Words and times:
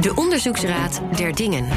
De 0.00 0.14
Onderzoeksraad 0.14 1.00
der 1.16 1.34
Dingen. 1.34 1.68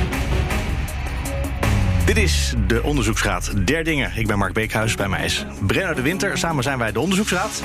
Dit 2.06 2.18
is 2.18 2.54
de 2.68 2.84
Onderzoeksraad 2.84 3.52
der 3.68 3.84
Dingen. 3.84 4.12
Ik 4.16 4.28
ben 4.28 4.38
Mark 4.38 4.54
Beekhuis, 4.54 4.96
bij 4.96 5.08
mij 5.08 5.26
is 5.26 5.46
Brenno 5.68 5.94
de 5.94 6.02
Winter. 6.02 6.38
Samen 6.38 6.64
zijn 6.64 6.78
wij 6.78 6.92
de 6.92 7.00
Onderzoeksraad. 7.00 7.62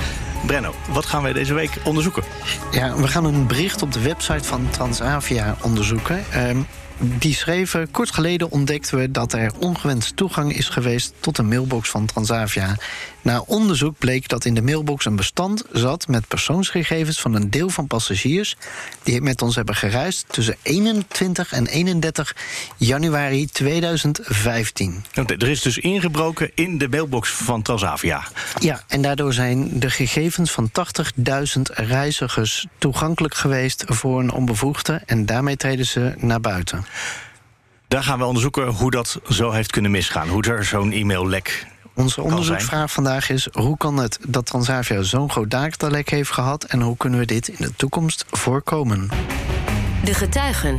Brenno, 0.46 0.74
wat 0.92 1.06
gaan 1.06 1.22
wij 1.22 1.32
deze 1.32 1.54
week 1.54 1.70
onderzoeken? 1.84 2.22
Ja, 2.70 2.96
we 2.96 3.08
gaan 3.08 3.24
een 3.24 3.46
bericht 3.46 3.82
op 3.82 3.92
de 3.92 4.00
website 4.00 4.44
van 4.44 4.68
Transavia 4.70 5.56
onderzoeken. 5.62 6.24
Ehm, 6.30 6.58
die 6.98 7.34
schreven, 7.34 7.90
kort 7.90 8.10
geleden 8.10 8.50
ontdekten 8.50 8.98
we 8.98 9.10
dat 9.10 9.32
er 9.32 9.52
ongewenst 9.58 10.16
toegang 10.16 10.52
is 10.52 10.68
geweest 10.68 11.12
tot 11.20 11.36
de 11.36 11.42
mailbox 11.42 11.88
van 11.88 12.06
Transavia. 12.06 12.76
Na 13.26 13.42
onderzoek 13.46 13.98
bleek 13.98 14.28
dat 14.28 14.44
in 14.44 14.54
de 14.54 14.62
mailbox 14.62 15.04
een 15.04 15.16
bestand 15.16 15.64
zat 15.72 16.08
met 16.08 16.28
persoonsgegevens 16.28 17.20
van 17.20 17.34
een 17.34 17.50
deel 17.50 17.68
van 17.68 17.86
passagiers 17.86 18.56
die 19.02 19.20
met 19.20 19.42
ons 19.42 19.54
hebben 19.54 19.74
gereisd 19.74 20.24
tussen 20.28 20.56
21 20.62 21.52
en 21.52 21.66
31 21.66 22.36
januari 22.76 23.46
2015. 23.46 25.04
Er 25.14 25.48
is 25.48 25.62
dus 25.62 25.78
ingebroken 25.78 26.50
in 26.54 26.78
de 26.78 26.88
mailbox 26.88 27.30
van 27.30 27.62
Transavia. 27.62 28.22
Ja, 28.58 28.82
en 28.88 29.02
daardoor 29.02 29.32
zijn 29.32 29.80
de 29.80 29.90
gegevens 29.90 30.50
van 30.50 30.70
80.000 31.16 31.62
reizigers 31.72 32.66
toegankelijk 32.78 33.34
geweest 33.34 33.84
voor 33.86 34.20
een 34.20 34.32
onbevoegde 34.32 35.02
en 35.06 35.26
daarmee 35.26 35.56
treden 35.56 35.86
ze 35.86 36.14
naar 36.18 36.40
buiten. 36.40 36.86
Daar 37.88 38.02
gaan 38.02 38.18
we 38.18 38.24
onderzoeken 38.24 38.66
hoe 38.66 38.90
dat 38.90 39.20
zo 39.30 39.50
heeft 39.50 39.70
kunnen 39.70 39.90
misgaan. 39.90 40.28
Hoe 40.28 40.42
er 40.42 40.64
zo'n 40.64 40.92
e-maillek 40.92 41.66
onze 41.96 42.22
onderzoeksvraag 42.22 42.92
vandaag 42.92 43.30
is: 43.30 43.48
hoe 43.52 43.76
kan 43.76 43.96
het 43.96 44.18
dat 44.26 44.46
Transavia 44.46 45.02
zo'n 45.02 45.30
groot 45.30 45.50
datalek 45.50 46.10
heeft 46.10 46.30
gehad 46.30 46.64
en 46.64 46.80
hoe 46.80 46.96
kunnen 46.96 47.18
we 47.18 47.26
dit 47.26 47.48
in 47.48 47.56
de 47.58 47.74
toekomst 47.76 48.24
voorkomen? 48.30 49.08
De 50.04 50.14
getuigen. 50.14 50.78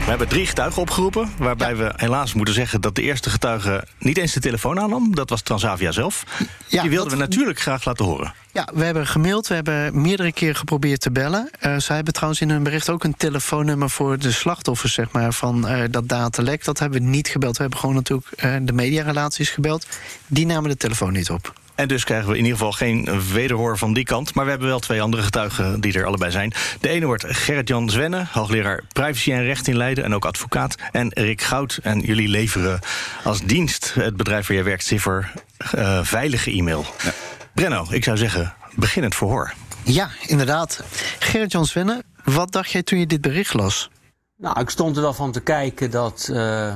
We 0.00 0.16
hebben 0.16 0.28
drie 0.28 0.46
getuigen 0.46 0.82
opgeroepen, 0.82 1.30
waarbij 1.38 1.76
we 1.76 1.92
helaas 1.96 2.34
moeten 2.34 2.54
zeggen 2.54 2.80
dat 2.80 2.94
de 2.94 3.02
eerste 3.02 3.30
getuige 3.30 3.84
niet 3.98 4.18
eens 4.18 4.32
de 4.32 4.40
telefoon 4.40 4.80
aannam. 4.80 5.14
Dat 5.14 5.30
was 5.30 5.42
Transavia 5.42 5.92
zelf. 5.92 6.24
Ja, 6.66 6.82
Die 6.82 6.90
wilden 6.90 7.12
we 7.12 7.18
natuurlijk 7.18 7.60
graag 7.60 7.84
laten 7.84 8.04
horen. 8.04 8.32
Ja, 8.52 8.68
we 8.74 8.84
hebben 8.84 9.06
gemaild, 9.06 9.46
we 9.46 9.54
hebben 9.54 10.00
meerdere 10.00 10.32
keren 10.32 10.56
geprobeerd 10.56 11.00
te 11.00 11.10
bellen. 11.10 11.50
Uh, 11.66 11.78
zij 11.78 11.94
hebben 11.96 12.14
trouwens 12.14 12.40
in 12.40 12.50
hun 12.50 12.62
bericht 12.62 12.90
ook 12.90 13.04
een 13.04 13.16
telefoonnummer 13.16 13.90
voor 13.90 14.18
de 14.18 14.32
slachtoffers 14.32 14.94
zeg 14.94 15.10
maar, 15.10 15.32
van 15.32 15.70
uh, 15.70 15.82
dat 15.90 16.08
datalek. 16.08 16.64
Dat 16.64 16.78
hebben 16.78 17.02
we 17.02 17.06
niet 17.06 17.28
gebeld. 17.28 17.56
We 17.56 17.62
hebben 17.62 17.80
gewoon 17.80 17.94
natuurlijk 17.94 18.26
uh, 18.44 18.56
de 18.62 18.72
mediarelaties 18.72 19.50
gebeld. 19.50 19.86
Die 20.26 20.46
namen 20.46 20.70
de 20.70 20.76
telefoon 20.76 21.12
niet 21.12 21.30
op. 21.30 21.59
En 21.80 21.88
dus 21.88 22.04
krijgen 22.04 22.28
we 22.28 22.36
in 22.36 22.44
ieder 22.44 22.58
geval 22.58 22.72
geen 22.72 23.22
wederhoor 23.32 23.78
van 23.78 23.92
die 23.92 24.04
kant. 24.04 24.34
Maar 24.34 24.44
we 24.44 24.50
hebben 24.50 24.68
wel 24.68 24.78
twee 24.78 25.02
andere 25.02 25.22
getuigen 25.22 25.80
die 25.80 25.92
er 25.92 26.04
allebei 26.04 26.30
zijn. 26.30 26.52
De 26.80 26.88
ene 26.88 27.06
wordt 27.06 27.24
Gerrit-Jan 27.26 27.90
Zwenne, 27.90 28.26
hoogleraar 28.30 28.82
privacy 28.92 29.32
en 29.32 29.44
recht 29.44 29.68
in 29.68 29.76
Leiden... 29.76 30.04
en 30.04 30.14
ook 30.14 30.24
advocaat. 30.24 30.74
En 30.92 31.08
Rick 31.12 31.42
Goud. 31.42 31.78
En 31.82 32.00
jullie 32.00 32.28
leveren 32.28 32.80
als 33.24 33.40
dienst 33.40 33.94
het 33.94 34.16
bedrijf 34.16 34.46
waar 34.46 34.56
jij 34.56 34.64
werkt... 34.64 34.84
Cipher, 34.84 35.32
uh, 35.74 35.98
veilige 36.02 36.50
e-mail. 36.50 36.84
Ja. 37.02 37.12
Brenno, 37.54 37.86
ik 37.90 38.04
zou 38.04 38.16
zeggen, 38.16 38.54
begin 38.74 39.02
het 39.02 39.14
verhoor. 39.14 39.52
Ja, 39.82 40.10
inderdaad. 40.26 40.82
Gerrit-Jan 41.18 41.66
Zwenne, 41.66 42.02
wat 42.24 42.52
dacht 42.52 42.70
jij 42.70 42.82
toen 42.82 42.98
je 42.98 43.06
dit 43.06 43.20
bericht 43.20 43.54
las? 43.54 43.90
Nou, 44.36 44.60
ik 44.60 44.70
stond 44.70 44.96
er 44.96 45.02
wel 45.02 45.14
van 45.14 45.32
te 45.32 45.40
kijken 45.40 45.90
dat 45.90 46.28
uh, 46.30 46.74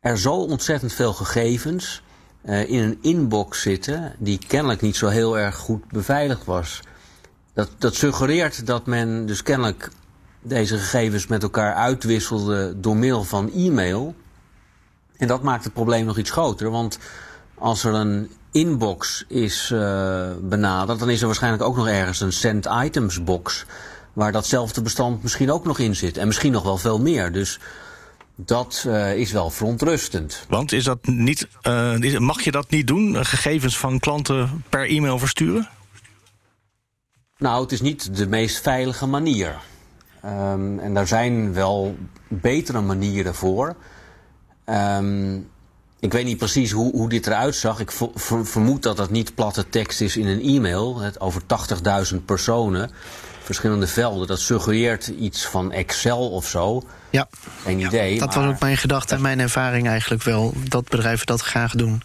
er 0.00 0.18
zo 0.18 0.32
ontzettend 0.32 0.92
veel 0.92 1.12
gegevens 1.12 2.02
uh, 2.48 2.70
in 2.70 2.82
een 2.82 2.98
inbox 3.02 3.60
zitten 3.60 4.14
die 4.18 4.38
kennelijk 4.46 4.80
niet 4.80 4.96
zo 4.96 5.08
heel 5.08 5.38
erg 5.38 5.56
goed 5.56 5.88
beveiligd 5.88 6.44
was. 6.44 6.80
Dat, 7.54 7.70
dat 7.78 7.94
suggereert 7.94 8.66
dat 8.66 8.86
men 8.86 9.26
dus 9.26 9.42
kennelijk 9.42 9.90
deze 10.42 10.78
gegevens 10.78 11.26
met 11.26 11.42
elkaar 11.42 11.74
uitwisselde 11.74 12.80
door 12.80 12.96
middel 12.96 13.24
van 13.24 13.52
e-mail. 13.52 14.14
En 15.16 15.26
dat 15.26 15.42
maakt 15.42 15.64
het 15.64 15.72
probleem 15.72 16.04
nog 16.04 16.18
iets 16.18 16.30
groter, 16.30 16.70
want 16.70 16.98
als 17.54 17.84
er 17.84 17.94
een 17.94 18.30
inbox 18.52 19.24
is 19.28 19.70
uh, 19.70 20.30
benaderd, 20.40 20.98
dan 20.98 21.10
is 21.10 21.20
er 21.20 21.26
waarschijnlijk 21.26 21.62
ook 21.62 21.76
nog 21.76 21.88
ergens 21.88 22.20
een 22.20 22.32
send 22.32 22.68
items 22.82 23.24
box 23.24 23.64
waar 24.12 24.32
datzelfde 24.32 24.82
bestand 24.82 25.22
misschien 25.22 25.50
ook 25.50 25.64
nog 25.64 25.78
in 25.78 25.96
zit 25.96 26.16
en 26.16 26.26
misschien 26.26 26.52
nog 26.52 26.62
wel 26.62 26.78
veel 26.78 27.00
meer. 27.00 27.32
Dus 27.32 27.58
dat 28.40 28.84
uh, 28.86 29.16
is 29.16 29.32
wel 29.32 29.50
verontrustend. 29.50 30.44
Want 30.48 30.72
is 30.72 30.84
dat 30.84 31.06
niet, 31.06 31.48
uh, 31.62 32.18
mag 32.18 32.40
je 32.40 32.50
dat 32.50 32.70
niet 32.70 32.86
doen? 32.86 33.24
Gegevens 33.24 33.78
van 33.78 33.98
klanten 33.98 34.64
per 34.68 34.88
e-mail 34.88 35.18
versturen? 35.18 35.68
Nou, 37.38 37.62
het 37.62 37.72
is 37.72 37.80
niet 37.80 38.16
de 38.16 38.26
meest 38.26 38.60
veilige 38.60 39.06
manier. 39.06 39.56
Um, 40.24 40.78
en 40.78 40.94
daar 40.94 41.06
zijn 41.06 41.52
wel 41.52 41.96
betere 42.28 42.80
manieren 42.80 43.34
voor. 43.34 43.76
Um, 44.66 45.48
ik 46.00 46.12
weet 46.12 46.24
niet 46.24 46.38
precies 46.38 46.70
hoe, 46.70 46.92
hoe 46.92 47.08
dit 47.08 47.26
eruit 47.26 47.54
zag. 47.54 47.80
Ik 47.80 47.90
vermoed 48.42 48.82
dat 48.82 48.96
dat 48.96 49.10
niet 49.10 49.34
platte 49.34 49.68
tekst 49.68 50.00
is 50.00 50.16
in 50.16 50.26
een 50.26 50.42
e-mail. 50.42 50.98
Het 50.98 51.20
over 51.20 51.42
80.000 52.12 52.24
personen 52.24 52.90
verschillende 53.48 53.86
velden. 53.86 54.26
Dat 54.26 54.40
suggereert 54.40 55.06
iets 55.06 55.46
van 55.46 55.72
Excel 55.72 56.30
of 56.30 56.46
zo. 56.46 56.82
Ja, 57.10 57.28
geen 57.62 57.78
idee. 57.80 58.18
Dat 58.18 58.34
was 58.34 58.46
ook 58.46 58.60
mijn 58.60 58.76
gedachte 58.76 59.14
en 59.14 59.22
mijn 59.22 59.40
ervaring 59.40 59.88
eigenlijk 59.88 60.22
wel. 60.22 60.54
Dat 60.68 60.88
bedrijven 60.88 61.26
dat 61.26 61.40
graag 61.40 61.72
doen. 61.72 62.02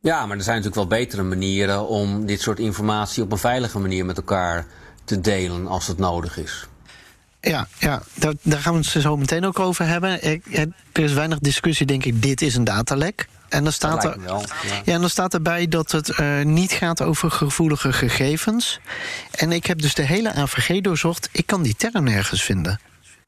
Ja, 0.00 0.26
maar 0.26 0.36
er 0.36 0.42
zijn 0.42 0.56
natuurlijk 0.56 0.90
wel 0.90 0.98
betere 0.98 1.22
manieren 1.22 1.86
om 1.86 2.26
dit 2.26 2.40
soort 2.40 2.58
informatie 2.58 3.22
op 3.22 3.32
een 3.32 3.38
veilige 3.38 3.78
manier 3.78 4.04
met 4.04 4.16
elkaar 4.16 4.66
te 5.04 5.20
delen 5.20 5.66
als 5.66 5.86
het 5.86 5.98
nodig 5.98 6.38
is. 6.38 6.66
Ja, 7.40 7.68
ja 7.78 8.02
daar, 8.14 8.34
daar 8.42 8.60
gaan 8.60 8.72
we 8.72 8.78
het 8.78 9.02
zo 9.02 9.16
meteen 9.16 9.44
ook 9.44 9.58
over 9.58 9.86
hebben. 9.86 10.22
Er 10.92 11.02
is 11.02 11.12
weinig 11.12 11.38
discussie, 11.38 11.86
denk 11.86 12.04
ik. 12.04 12.22
Dit 12.22 12.42
is 12.42 12.54
een 12.54 12.64
datalek. 12.64 13.28
En 13.50 13.64
dan 13.64 13.72
staat, 13.72 14.04
er, 14.04 14.16
ja. 14.26 14.40
ja. 14.84 14.92
en 14.92 15.00
dan 15.00 15.10
staat 15.10 15.34
erbij 15.34 15.68
dat 15.68 15.90
het 15.90 16.08
uh, 16.08 16.42
niet 16.42 16.72
gaat 16.72 17.02
over 17.02 17.30
gevoelige 17.30 17.92
gegevens. 17.92 18.80
En 19.30 19.52
ik 19.52 19.66
heb 19.66 19.80
dus 19.80 19.94
de 19.94 20.02
hele 20.02 20.32
AVG 20.32 20.80
doorzocht. 20.80 21.28
Ik 21.32 21.46
kan 21.46 21.62
die 21.62 21.74
term 21.76 22.04
nergens 22.04 22.42
vinden. 22.42 22.80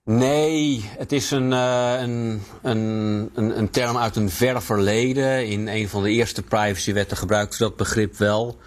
Nee, 0.05 0.91
het 0.99 1.13
is 1.13 1.31
een, 1.31 1.51
uh, 1.51 1.95
een, 2.01 2.43
een, 2.63 3.31
een, 3.35 3.71
term 3.71 3.97
uit 3.99 4.17
een 4.17 4.31
ver 4.31 4.63
verleden. 4.63 5.47
In 5.47 5.69
een 5.69 5.89
van 5.89 6.03
de 6.03 6.11
eerste 6.11 6.43
privacywetten 6.43 7.17
gebruikten 7.17 7.59
we 7.59 7.65
dat 7.65 7.77
begrip 7.77 8.17
wel. 8.17 8.59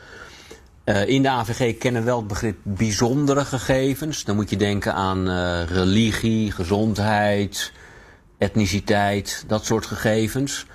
Uh, 0.86 1.08
in 1.08 1.22
de 1.22 1.30
AVG 1.30 1.78
kennen 1.78 2.02
we 2.02 2.08
wel 2.08 2.18
het 2.18 2.28
begrip 2.28 2.58
bijzondere 2.64 3.46
gegevens. 3.46 4.24
Dan 4.24 4.36
moet 4.36 4.50
je 4.50 4.58
denken 4.58 4.94
aan 4.94 5.30
religie, 5.66 6.52
gezondheid, 6.52 7.72
etniciteit, 8.38 9.44
dat 9.48 9.66
soort 9.66 9.86
gegevens. 9.86 10.66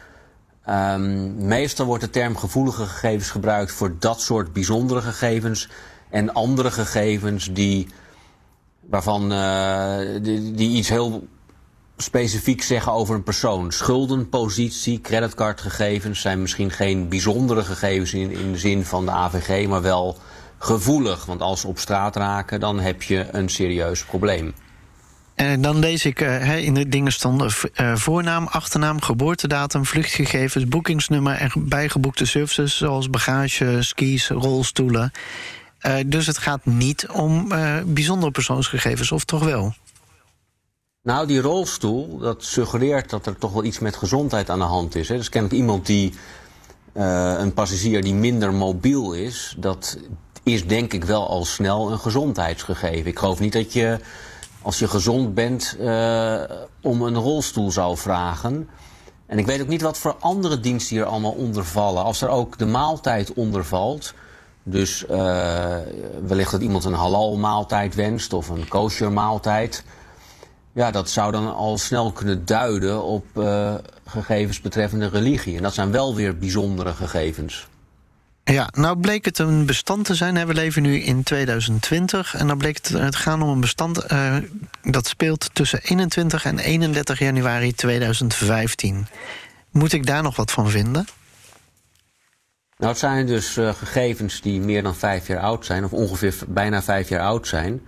Um, 0.69 1.47
meestal 1.47 1.87
wordt 1.87 2.03
de 2.03 2.11
term 2.11 2.37
gevoelige 2.37 2.87
gegevens 2.87 3.31
gebruikt 3.31 3.73
voor 3.73 3.97
dat 3.99 4.21
soort 4.21 4.53
bijzondere 4.53 5.01
gegevens 5.01 5.69
en 6.11 6.33
andere 6.33 6.71
gegevens 6.71 7.53
die, 7.53 7.89
waarvan, 8.81 9.29
die, 10.23 10.53
die, 10.53 10.77
iets 10.77 10.89
heel 10.89 11.29
specifiek 11.97 12.63
zeggen 12.63 12.93
over 12.93 13.15
een 13.15 13.23
persoon. 13.23 13.73
Schuldenpositie, 13.73 15.01
creditcardgegevens 15.01 16.21
zijn 16.21 16.41
misschien 16.41 16.71
geen 16.71 17.09
bijzondere 17.09 17.63
gegevens 17.63 18.15
in, 18.15 18.31
in 18.31 18.53
de 18.53 18.59
zin 18.59 18.85
van 18.85 19.05
de 19.05 19.11
AVG, 19.11 19.69
maar 19.69 19.83
wel 19.83 20.17
gevoelig. 20.59 21.25
Want 21.25 21.41
als 21.41 21.61
ze 21.61 21.67
op 21.67 21.79
straat 21.79 22.17
raken, 22.17 22.61
dan 22.61 22.81
heb 22.81 23.03
je 23.03 23.29
een 23.31 23.49
serieus 23.49 24.05
probleem. 24.05 24.55
En 25.35 25.61
dan 25.61 25.79
lees 25.79 26.05
ik 26.05 26.21
uh, 26.21 26.65
in 26.65 26.75
de 26.75 26.89
dingen 26.89 27.13
stonden 27.13 27.51
uh, 27.81 27.97
voornaam, 27.97 28.47
achternaam, 28.47 29.01
geboortedatum, 29.01 29.85
vluchtgegevens, 29.85 30.69
boekingsnummer 30.69 31.35
en 31.35 31.51
bijgeboekte 31.57 32.25
services 32.25 32.77
zoals 32.77 33.11
bagage, 33.11 33.77
skis, 33.81 34.29
rolstoelen. 34.29 35.13
Dus 36.07 36.27
het 36.27 36.39
gaat 36.39 36.65
niet 36.65 37.09
om 37.09 37.49
bijzondere 37.87 38.31
persoonsgegevens, 38.31 39.13
of 39.13 39.25
toch 39.25 39.45
wel? 39.45 39.75
Nou, 41.03 41.27
die 41.27 41.41
rolstoel, 41.41 42.19
dat 42.19 42.45
suggereert 42.45 43.11
dat 43.11 43.27
er 43.27 43.39
toch 43.39 43.53
wel 43.53 43.65
iets 43.65 43.79
met 43.79 43.97
gezondheid 43.97 44.51
aan 44.51 44.59
de 44.59 44.65
hand 44.65 44.95
is. 44.95 45.09
Hè? 45.09 45.17
Dus 45.17 45.29
kennelijk 45.29 45.61
iemand 45.61 45.87
die, 45.87 46.15
een 46.93 47.55
passagier 47.55 48.03
die 48.03 48.15
minder 48.15 48.53
mobiel 48.53 49.13
is, 49.13 49.55
dat 49.59 49.99
is 50.43 50.67
denk 50.67 50.93
ik 50.93 51.05
wel 51.05 51.29
al 51.29 51.45
snel 51.45 51.93
een 51.93 51.99
gezondheidsgegeven. 51.99 53.07
Ik 53.07 53.19
geloof 53.19 53.41
niet 53.41 53.53
dat 53.53 53.73
je 53.73 53.99
als 54.63 54.79
je 54.79 54.89
gezond 54.89 55.35
bent, 55.35 55.77
uh, 55.81 56.43
om 56.83 57.03
een 57.03 57.17
rolstoel 57.17 57.71
zou 57.71 57.97
vragen. 57.97 58.69
En 59.27 59.39
ik 59.39 59.47
weet 59.47 59.61
ook 59.61 59.69
niet 59.69 59.83
wat 59.83 59.99
voor 59.99 60.17
andere 60.21 60.61
diensten 60.61 60.97
hier 60.97 61.05
allemaal 61.05 61.33
onder 61.33 61.65
vallen. 61.65 62.05
Als 62.05 62.23
er 62.23 62.29
ook 62.29 62.59
de 62.59 62.67
maaltijd 62.67 63.33
onder 63.33 63.65
valt. 63.65 64.15
Dus 64.63 65.05
uh, 65.11 65.77
wellicht 66.27 66.51
dat 66.51 66.61
iemand 66.61 66.85
een 66.85 66.93
halal 66.93 67.37
maaltijd 67.37 67.95
wenst 67.95 68.33
of 68.33 68.49
een 68.49 68.69
kosher 68.69 69.13
maaltijd. 69.13 69.85
Ja, 70.73 70.91
dat 70.91 71.11
zou 71.11 71.33
dan 71.33 71.55
al 71.55 71.79
snel 71.79 72.13
kunnen 72.13 72.45
duiden 72.45 73.03
op 73.03 73.25
uh, 73.35 73.75
gegevens 74.05 74.61
betreffende 74.61 75.09
religie. 75.09 75.57
En 75.57 75.63
dat 75.63 75.75
zijn 75.75 75.91
wel 75.91 76.15
weer 76.15 76.39
bijzondere 76.39 76.93
gegevens. 76.93 77.69
Ja, 78.51 78.69
nou 78.73 78.99
bleek 78.99 79.25
het 79.25 79.39
een 79.39 79.67
bestand 79.67 80.05
te 80.05 80.15
zijn. 80.15 80.47
We 80.47 80.55
leven 80.55 80.83
nu 80.83 81.01
in 81.01 81.23
2020 81.23 82.35
en 82.35 82.47
dan 82.47 82.59
bleek 82.59 82.87
het 82.93 83.17
gaan 83.17 83.43
om 83.43 83.49
een 83.49 83.61
bestand 83.61 84.13
uh, 84.13 84.37
dat 84.83 85.07
speelt 85.07 85.51
tussen 85.53 85.81
21 85.83 86.45
en 86.45 86.59
31 86.59 87.19
januari 87.19 87.75
2015. 87.75 89.07
Moet 89.71 89.93
ik 89.93 90.07
daar 90.07 90.23
nog 90.23 90.37
wat 90.37 90.51
van 90.51 90.71
vinden? 90.71 91.07
Nou, 92.77 92.91
het 92.91 92.99
zijn 92.99 93.27
dus 93.27 93.57
uh, 93.57 93.75
gegevens 93.75 94.41
die 94.41 94.61
meer 94.61 94.83
dan 94.83 94.97
vijf 94.97 95.27
jaar 95.27 95.41
oud 95.41 95.67
zijn, 95.67 95.85
of 95.85 95.93
ongeveer 95.93 96.35
bijna 96.49 96.83
vijf 96.83 97.09
jaar 97.09 97.23
oud 97.23 97.47
zijn. 97.47 97.83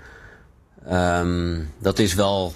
Um, 0.93 1.73
dat 1.79 1.99
is 1.99 2.15
wel, 2.15 2.55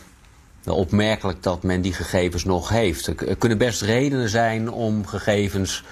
wel 0.63 0.77
opmerkelijk 0.77 1.43
dat 1.43 1.63
men 1.63 1.81
die 1.81 1.93
gegevens 1.93 2.45
nog 2.45 2.69
heeft. 2.69 3.07
Er 3.07 3.37
kunnen 3.37 3.59
best 3.59 3.83
redenen 3.83 4.29
zijn 4.29 4.71
om 4.71 5.07
gegevens 5.07 5.85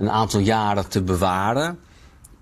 een 0.00 0.10
aantal 0.10 0.40
jaren 0.40 0.88
te 0.88 1.02
bewaren. 1.02 1.78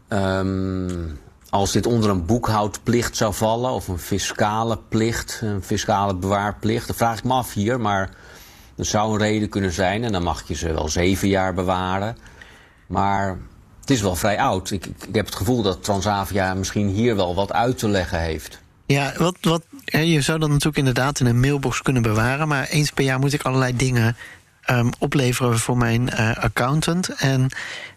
Um, 0.08 1.18
als 1.50 1.72
dit 1.72 1.86
onder 1.86 2.10
een 2.10 2.26
boekhoudplicht 2.26 3.16
zou 3.16 3.34
vallen, 3.34 3.70
of 3.70 3.88
een 3.88 3.98
fiscale 3.98 4.78
plicht, 4.88 5.40
een 5.42 5.62
fiscale 5.62 6.14
bewaarplicht, 6.14 6.86
dan 6.86 6.96
vraag 6.96 7.18
ik 7.18 7.24
me 7.24 7.32
af 7.32 7.52
hier, 7.52 7.80
maar 7.80 8.10
dat 8.74 8.86
zou 8.86 9.12
een 9.12 9.18
reden 9.18 9.48
kunnen 9.48 9.72
zijn. 9.72 10.04
En 10.04 10.12
dan 10.12 10.22
mag 10.22 10.42
je 10.46 10.54
ze 10.54 10.72
wel 10.72 10.88
zeven 10.88 11.28
jaar 11.28 11.54
bewaren. 11.54 12.16
Maar 12.86 13.38
het 13.80 13.90
is 13.90 14.00
wel 14.00 14.16
vrij 14.16 14.38
oud. 14.38 14.70
Ik, 14.70 14.86
ik, 14.86 15.04
ik 15.08 15.14
heb 15.14 15.26
het 15.26 15.34
gevoel 15.34 15.62
dat 15.62 15.84
Transavia 15.84 16.54
misschien 16.54 16.88
hier 16.88 17.16
wel 17.16 17.34
wat 17.34 17.52
uit 17.52 17.78
te 17.78 17.88
leggen 17.88 18.20
heeft. 18.20 18.60
Ja, 18.86 19.12
wat, 19.16 19.36
wat, 19.40 19.62
je 19.84 20.20
zou 20.20 20.38
dat 20.38 20.48
natuurlijk 20.48 20.76
inderdaad 20.78 21.20
in 21.20 21.26
een 21.26 21.40
mailbox 21.40 21.82
kunnen 21.82 22.02
bewaren. 22.02 22.48
Maar 22.48 22.68
eens 22.68 22.90
per 22.90 23.04
jaar 23.04 23.18
moet 23.18 23.32
ik 23.32 23.42
allerlei 23.42 23.76
dingen 23.76 24.16
um, 24.70 24.90
opleveren 24.98 25.58
voor 25.58 25.76
mijn 25.76 26.10
uh, 26.14 26.36
accountant. 26.36 27.08
En 27.08 27.50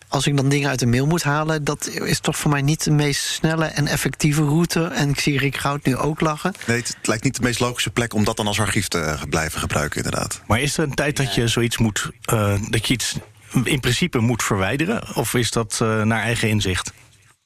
als 0.08 0.28
ik 0.28 0.38
dan 0.38 0.50
dingen 0.50 0.70
uit 0.70 0.80
de 0.80 0.86
mail 0.86 1.06
moet 1.06 1.24
halen, 1.24 1.64
dat 1.64 1.88
is 1.88 2.20
toch 2.20 2.38
voor 2.38 2.52
mij 2.52 2.62
niet 2.62 2.84
de 2.84 2.92
meest 2.92 3.24
snelle 3.24 3.66
en 3.66 3.88
effectieve 3.88 4.44
route. 4.44 4.84
En 4.84 5.10
ik 5.10 5.20
zie 5.20 5.38
Rick 5.38 5.58
Goud 5.58 5.86
nu 5.86 5.96
ook 5.98 6.20
lachen. 6.22 6.54
Nee, 6.68 6.78
het 6.78 6.98
lijkt 7.02 7.24
niet 7.24 7.36
de 7.36 7.42
meest 7.42 7.60
logische 7.60 7.90
plek 7.90 8.14
om 8.14 8.24
dat 8.24 8.38
dan 8.38 8.48
als 8.48 8.60
archief 8.60 8.88
te 8.88 9.18
blijven 9.30 9.60
gebruiken, 9.60 10.04
inderdaad. 10.04 10.42
Maar 10.48 10.62
is 10.62 10.78
er 10.78 10.84
een 10.84 10.94
tijd 10.94 11.18
dat 11.18 11.36
je 11.36 11.48
zoiets 11.48 11.78
moet, 11.78 12.10
uh, 12.34 12.54
dat 12.70 12.88
je 12.88 12.94
iets 12.94 13.16
in 13.64 13.80
principe 13.80 14.20
moet 14.20 14.44
verwijderen? 14.44 15.16
Of 15.16 15.34
is 15.34 15.52
dat 15.52 15.80
uh, 15.82 16.02
naar 16.02 16.22
eigen 16.22 16.50
inzicht? 16.50 16.94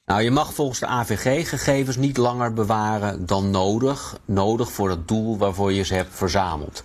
Nou, 0.06 0.22
je 0.22 0.30
mag 0.30 0.54
volgens 0.54 0.78
de 0.78 0.86
AVG 0.86 1.48
gegevens 1.48 1.96
niet 1.96 2.16
langer 2.16 2.52
bewaren 2.52 3.26
dan 3.26 3.50
nodig. 3.50 4.18
Nodig 4.24 4.72
voor 4.72 4.90
het 4.90 5.08
doel 5.08 5.38
waarvoor 5.38 5.72
je 5.72 5.82
ze 5.82 5.94
hebt 5.94 6.14
verzameld. 6.14 6.84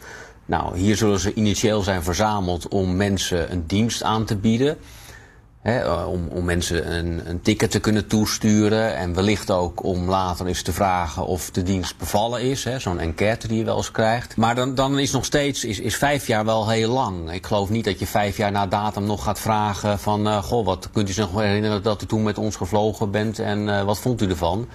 Nou, 0.51 0.77
hier 0.77 0.97
zullen 0.97 1.19
ze 1.19 1.33
initieel 1.33 1.81
zijn 1.81 2.03
verzameld 2.03 2.67
om 2.67 2.95
mensen 2.95 3.51
een 3.51 3.63
dienst 3.67 4.03
aan 4.03 4.25
te 4.25 4.35
bieden. 4.35 4.77
He, 5.61 6.03
om, 6.03 6.27
om 6.27 6.45
mensen 6.45 6.95
een, 6.95 7.21
een 7.29 7.41
ticket 7.41 7.71
te 7.71 7.79
kunnen 7.79 8.07
toesturen. 8.07 8.95
En 8.95 9.13
wellicht 9.13 9.51
ook 9.51 9.83
om 9.83 10.09
later 10.09 10.47
eens 10.47 10.61
te 10.61 10.73
vragen 10.73 11.25
of 11.25 11.51
de 11.51 11.63
dienst 11.63 11.97
bevallen 11.97 12.41
is. 12.41 12.67
Zo'n 12.77 12.99
enquête 12.99 13.47
die 13.47 13.57
je 13.57 13.63
wel 13.63 13.77
eens 13.77 13.91
krijgt. 13.91 14.37
Maar 14.37 14.55
dan, 14.55 14.75
dan 14.75 14.99
is 14.99 15.11
nog 15.11 15.25
steeds 15.25 15.65
is, 15.65 15.79
is 15.79 15.95
vijf 15.95 16.27
jaar 16.27 16.45
wel 16.45 16.69
heel 16.69 16.91
lang. 16.91 17.31
Ik 17.31 17.45
geloof 17.45 17.69
niet 17.69 17.85
dat 17.85 17.99
je 17.99 18.07
vijf 18.07 18.37
jaar 18.37 18.51
na 18.51 18.67
datum 18.67 19.03
nog 19.03 19.23
gaat 19.23 19.39
vragen 19.39 19.99
van... 19.99 20.27
Uh, 20.27 20.43
goh, 20.43 20.65
wat 20.65 20.89
kunt 20.93 21.09
u 21.09 21.11
zich 21.11 21.31
nog 21.31 21.41
herinneren 21.41 21.83
dat 21.83 22.01
u 22.01 22.05
toen 22.05 22.23
met 22.23 22.37
ons 22.37 22.55
gevlogen 22.55 23.11
bent 23.11 23.39
en 23.39 23.67
uh, 23.67 23.83
wat 23.83 23.99
vond 23.99 24.21
u 24.21 24.29
ervan? 24.29 24.67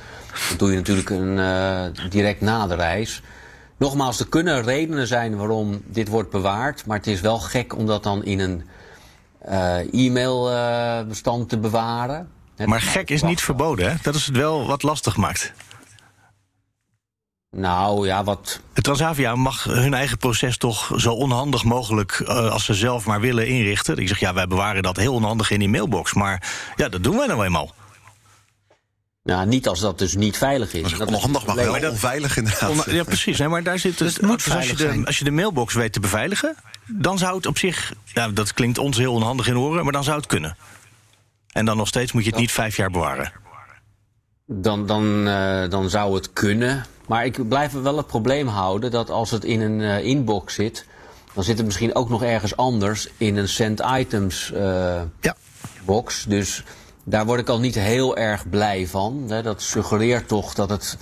Dat 0.49 0.59
doe 0.59 0.71
je 0.71 0.77
natuurlijk 0.77 1.11
een, 1.11 1.41
direct 2.11 2.41
na 2.41 2.67
de 2.67 2.75
reis. 2.75 3.23
Nogmaals, 3.79 4.21
er 4.21 4.29
kunnen 4.29 4.63
redenen 4.63 5.07
zijn 5.07 5.37
waarom 5.37 5.83
dit 5.85 6.09
wordt 6.09 6.31
bewaard. 6.31 6.87
Maar 6.87 6.97
het 6.97 7.07
is 7.07 7.21
wel 7.21 7.39
gek 7.39 7.77
om 7.77 7.87
dat 7.87 8.03
dan 8.03 8.25
in 8.25 8.41
een 8.41 8.65
uh, 9.49 10.07
e-mailbestand 10.07 11.43
uh, 11.43 11.49
te 11.49 11.59
bewaren. 11.59 12.29
Maar 12.65 12.81
gek 12.81 13.11
is 13.11 13.23
niet 13.23 13.41
verboden, 13.41 13.91
hè? 13.91 13.97
Dat 14.03 14.15
is 14.15 14.27
het 14.27 14.37
wel 14.37 14.67
wat 14.67 14.83
lastig 14.83 15.17
maakt. 15.17 15.53
Nou 17.51 18.07
ja, 18.07 18.25
wat. 18.25 18.61
Transavia 18.73 19.35
mag 19.35 19.65
hun 19.65 19.95
eigen 19.95 20.19
proces 20.19 20.57
toch 20.57 20.93
zo 20.97 21.13
onhandig 21.13 21.65
mogelijk, 21.65 22.19
uh, 22.23 22.51
als 22.51 22.65
ze 22.65 22.75
zelf 22.75 23.07
maar 23.07 23.21
willen, 23.21 23.47
inrichten. 23.47 23.97
Ik 23.97 24.09
zeg 24.09 24.19
ja, 24.19 24.35
wij 24.35 24.47
bewaren 24.47 24.83
dat 24.83 24.97
heel 24.97 25.15
onhandig 25.15 25.51
in 25.51 25.59
die 25.59 25.69
mailbox. 25.69 26.15
Maar 26.15 26.53
ja, 26.77 26.89
dat 26.89 27.03
doen 27.03 27.17
wij 27.17 27.27
nou 27.27 27.45
eenmaal. 27.45 27.75
Nou, 29.27 29.47
niet 29.47 29.69
als 29.69 29.81
dat 29.81 29.99
dus 29.99 30.15
niet 30.15 30.37
veilig 30.37 30.75
is. 30.75 30.83
Dat 30.83 31.09
is 31.09 31.15
onhandig, 31.15 31.47
maar 31.47 31.57
wel 31.57 31.91
onveilig 31.91 32.37
inderdaad. 32.37 32.71
On, 32.71 32.95
ja, 32.95 33.05
precies. 33.05 33.39
Hè, 33.39 33.49
maar 33.49 33.63
daar 33.63 33.79
zit 33.79 33.99
dus, 33.99 34.15
dus, 34.15 34.45
dus 34.45 34.55
als, 34.55 34.69
je 34.69 34.77
de, 34.77 35.03
als 35.05 35.19
je 35.19 35.25
de 35.25 35.31
mailbox 35.31 35.75
weet 35.75 35.93
te 35.93 36.01
beveiligen, 36.01 36.57
dan 36.87 37.19
zou 37.19 37.37
het 37.37 37.47
op 37.47 37.59
zich, 37.59 37.93
ja, 38.05 38.29
dat 38.29 38.53
klinkt 38.53 38.79
ons 38.79 38.97
heel 38.97 39.13
onhandig 39.13 39.49
in 39.49 39.59
oren, 39.59 39.83
maar 39.83 39.93
dan 39.93 40.05
zou 40.05 40.17
het 40.17 40.27
kunnen. 40.27 40.57
En 41.53 41.65
dan 41.65 41.77
nog 41.77 41.89
steeds 41.89 42.13
moet 42.13 42.25
je 42.25 42.31
het 42.31 42.39
niet 42.39 42.53
vijf 42.53 42.77
jaar 42.77 42.91
bewaren. 42.91 43.33
Dan, 44.47 44.87
dan, 44.87 45.29
uh, 45.29 45.69
dan 45.71 45.91
zou 45.91 46.15
het 46.15 46.33
kunnen. 46.33 46.85
Maar 47.07 47.25
ik 47.25 47.49
blijf 47.49 47.73
wel 47.73 47.97
het 47.97 48.07
probleem 48.07 48.47
houden 48.47 48.91
dat 48.91 49.11
als 49.11 49.31
het 49.31 49.45
in 49.45 49.61
een 49.61 49.81
uh, 49.81 50.05
inbox 50.05 50.55
zit, 50.55 50.87
dan 51.35 51.45
zit 51.45 51.57
het 51.57 51.67
misschien 51.67 51.95
ook 51.95 52.09
nog 52.09 52.23
ergens 52.23 52.57
anders 52.57 53.09
in 53.17 53.37
een 53.37 53.49
send 53.49 53.83
items 53.97 54.51
uh, 54.55 54.61
ja. 55.21 55.37
box. 55.85 56.25
Dus 56.29 56.63
daar 57.09 57.27
word 57.27 57.41
ik 57.41 57.49
al 57.49 57.61
niet 57.61 57.75
heel 57.75 58.17
erg 58.17 58.49
blij 58.49 58.87
van. 58.87 59.29
Dat 59.43 59.63
suggereert 59.63 60.29
toch 60.29 60.55
dat 60.55 60.71
het, 60.71 60.97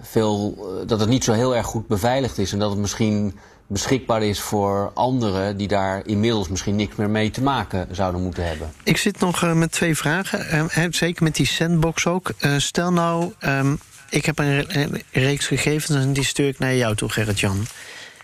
veel, 0.00 0.58
dat 0.86 1.00
het 1.00 1.08
niet 1.08 1.24
zo 1.24 1.32
heel 1.32 1.56
erg 1.56 1.66
goed 1.66 1.86
beveiligd 1.86 2.38
is. 2.38 2.52
En 2.52 2.58
dat 2.58 2.70
het 2.70 2.78
misschien 2.78 3.38
beschikbaar 3.66 4.22
is 4.22 4.40
voor 4.40 4.90
anderen 4.94 5.56
die 5.56 5.68
daar 5.68 6.06
inmiddels 6.06 6.48
misschien 6.48 6.76
niks 6.76 6.96
meer 6.96 7.10
mee 7.10 7.30
te 7.30 7.42
maken 7.42 7.88
zouden 7.90 8.22
moeten 8.22 8.46
hebben. 8.46 8.72
Ik 8.82 8.96
zit 8.96 9.20
nog 9.20 9.42
uh, 9.42 9.52
met 9.52 9.72
twee 9.72 9.96
vragen. 9.96 10.70
Uh, 10.78 10.84
zeker 10.90 11.22
met 11.22 11.34
die 11.34 11.46
sandbox 11.46 12.06
ook. 12.06 12.32
Uh, 12.40 12.54
stel 12.56 12.92
nou, 12.92 13.32
um, 13.40 13.78
ik 14.10 14.26
heb 14.26 14.38
een, 14.38 15.02
reeks 15.12 15.46
gegevens 15.46 15.96
en 15.96 16.12
die 16.12 16.24
stuur 16.24 16.48
ik 16.48 16.58
naar 16.58 16.74
jou 16.74 16.96
toe, 16.96 17.08
Gerrit-Jan. 17.08 17.66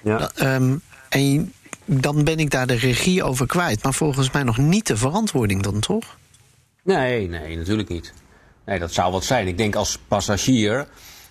Ja. 0.03 0.31
Um, 0.41 0.81
en 1.09 1.53
dan 1.85 2.25
ben 2.25 2.39
ik 2.39 2.51
daar 2.51 2.67
de 2.67 2.75
regie 2.75 3.23
over 3.23 3.47
kwijt. 3.47 3.83
Maar 3.83 3.95
volgens 3.95 4.31
mij 4.31 4.43
nog 4.43 4.59
niet 4.59 4.87
de 4.87 4.97
verantwoording 4.97 5.63
dan, 5.63 5.81
toch? 5.81 6.21
Nee, 6.83 7.29
nee, 7.29 7.57
natuurlijk 7.57 7.89
niet. 7.89 8.13
Nee, 8.65 8.79
dat 8.79 8.93
zou 8.93 9.13
wat 9.13 9.25
zijn. 9.25 9.47
Ik 9.47 9.59
denk 9.59 9.75
als 9.75 9.99
passagier, 10.09 10.89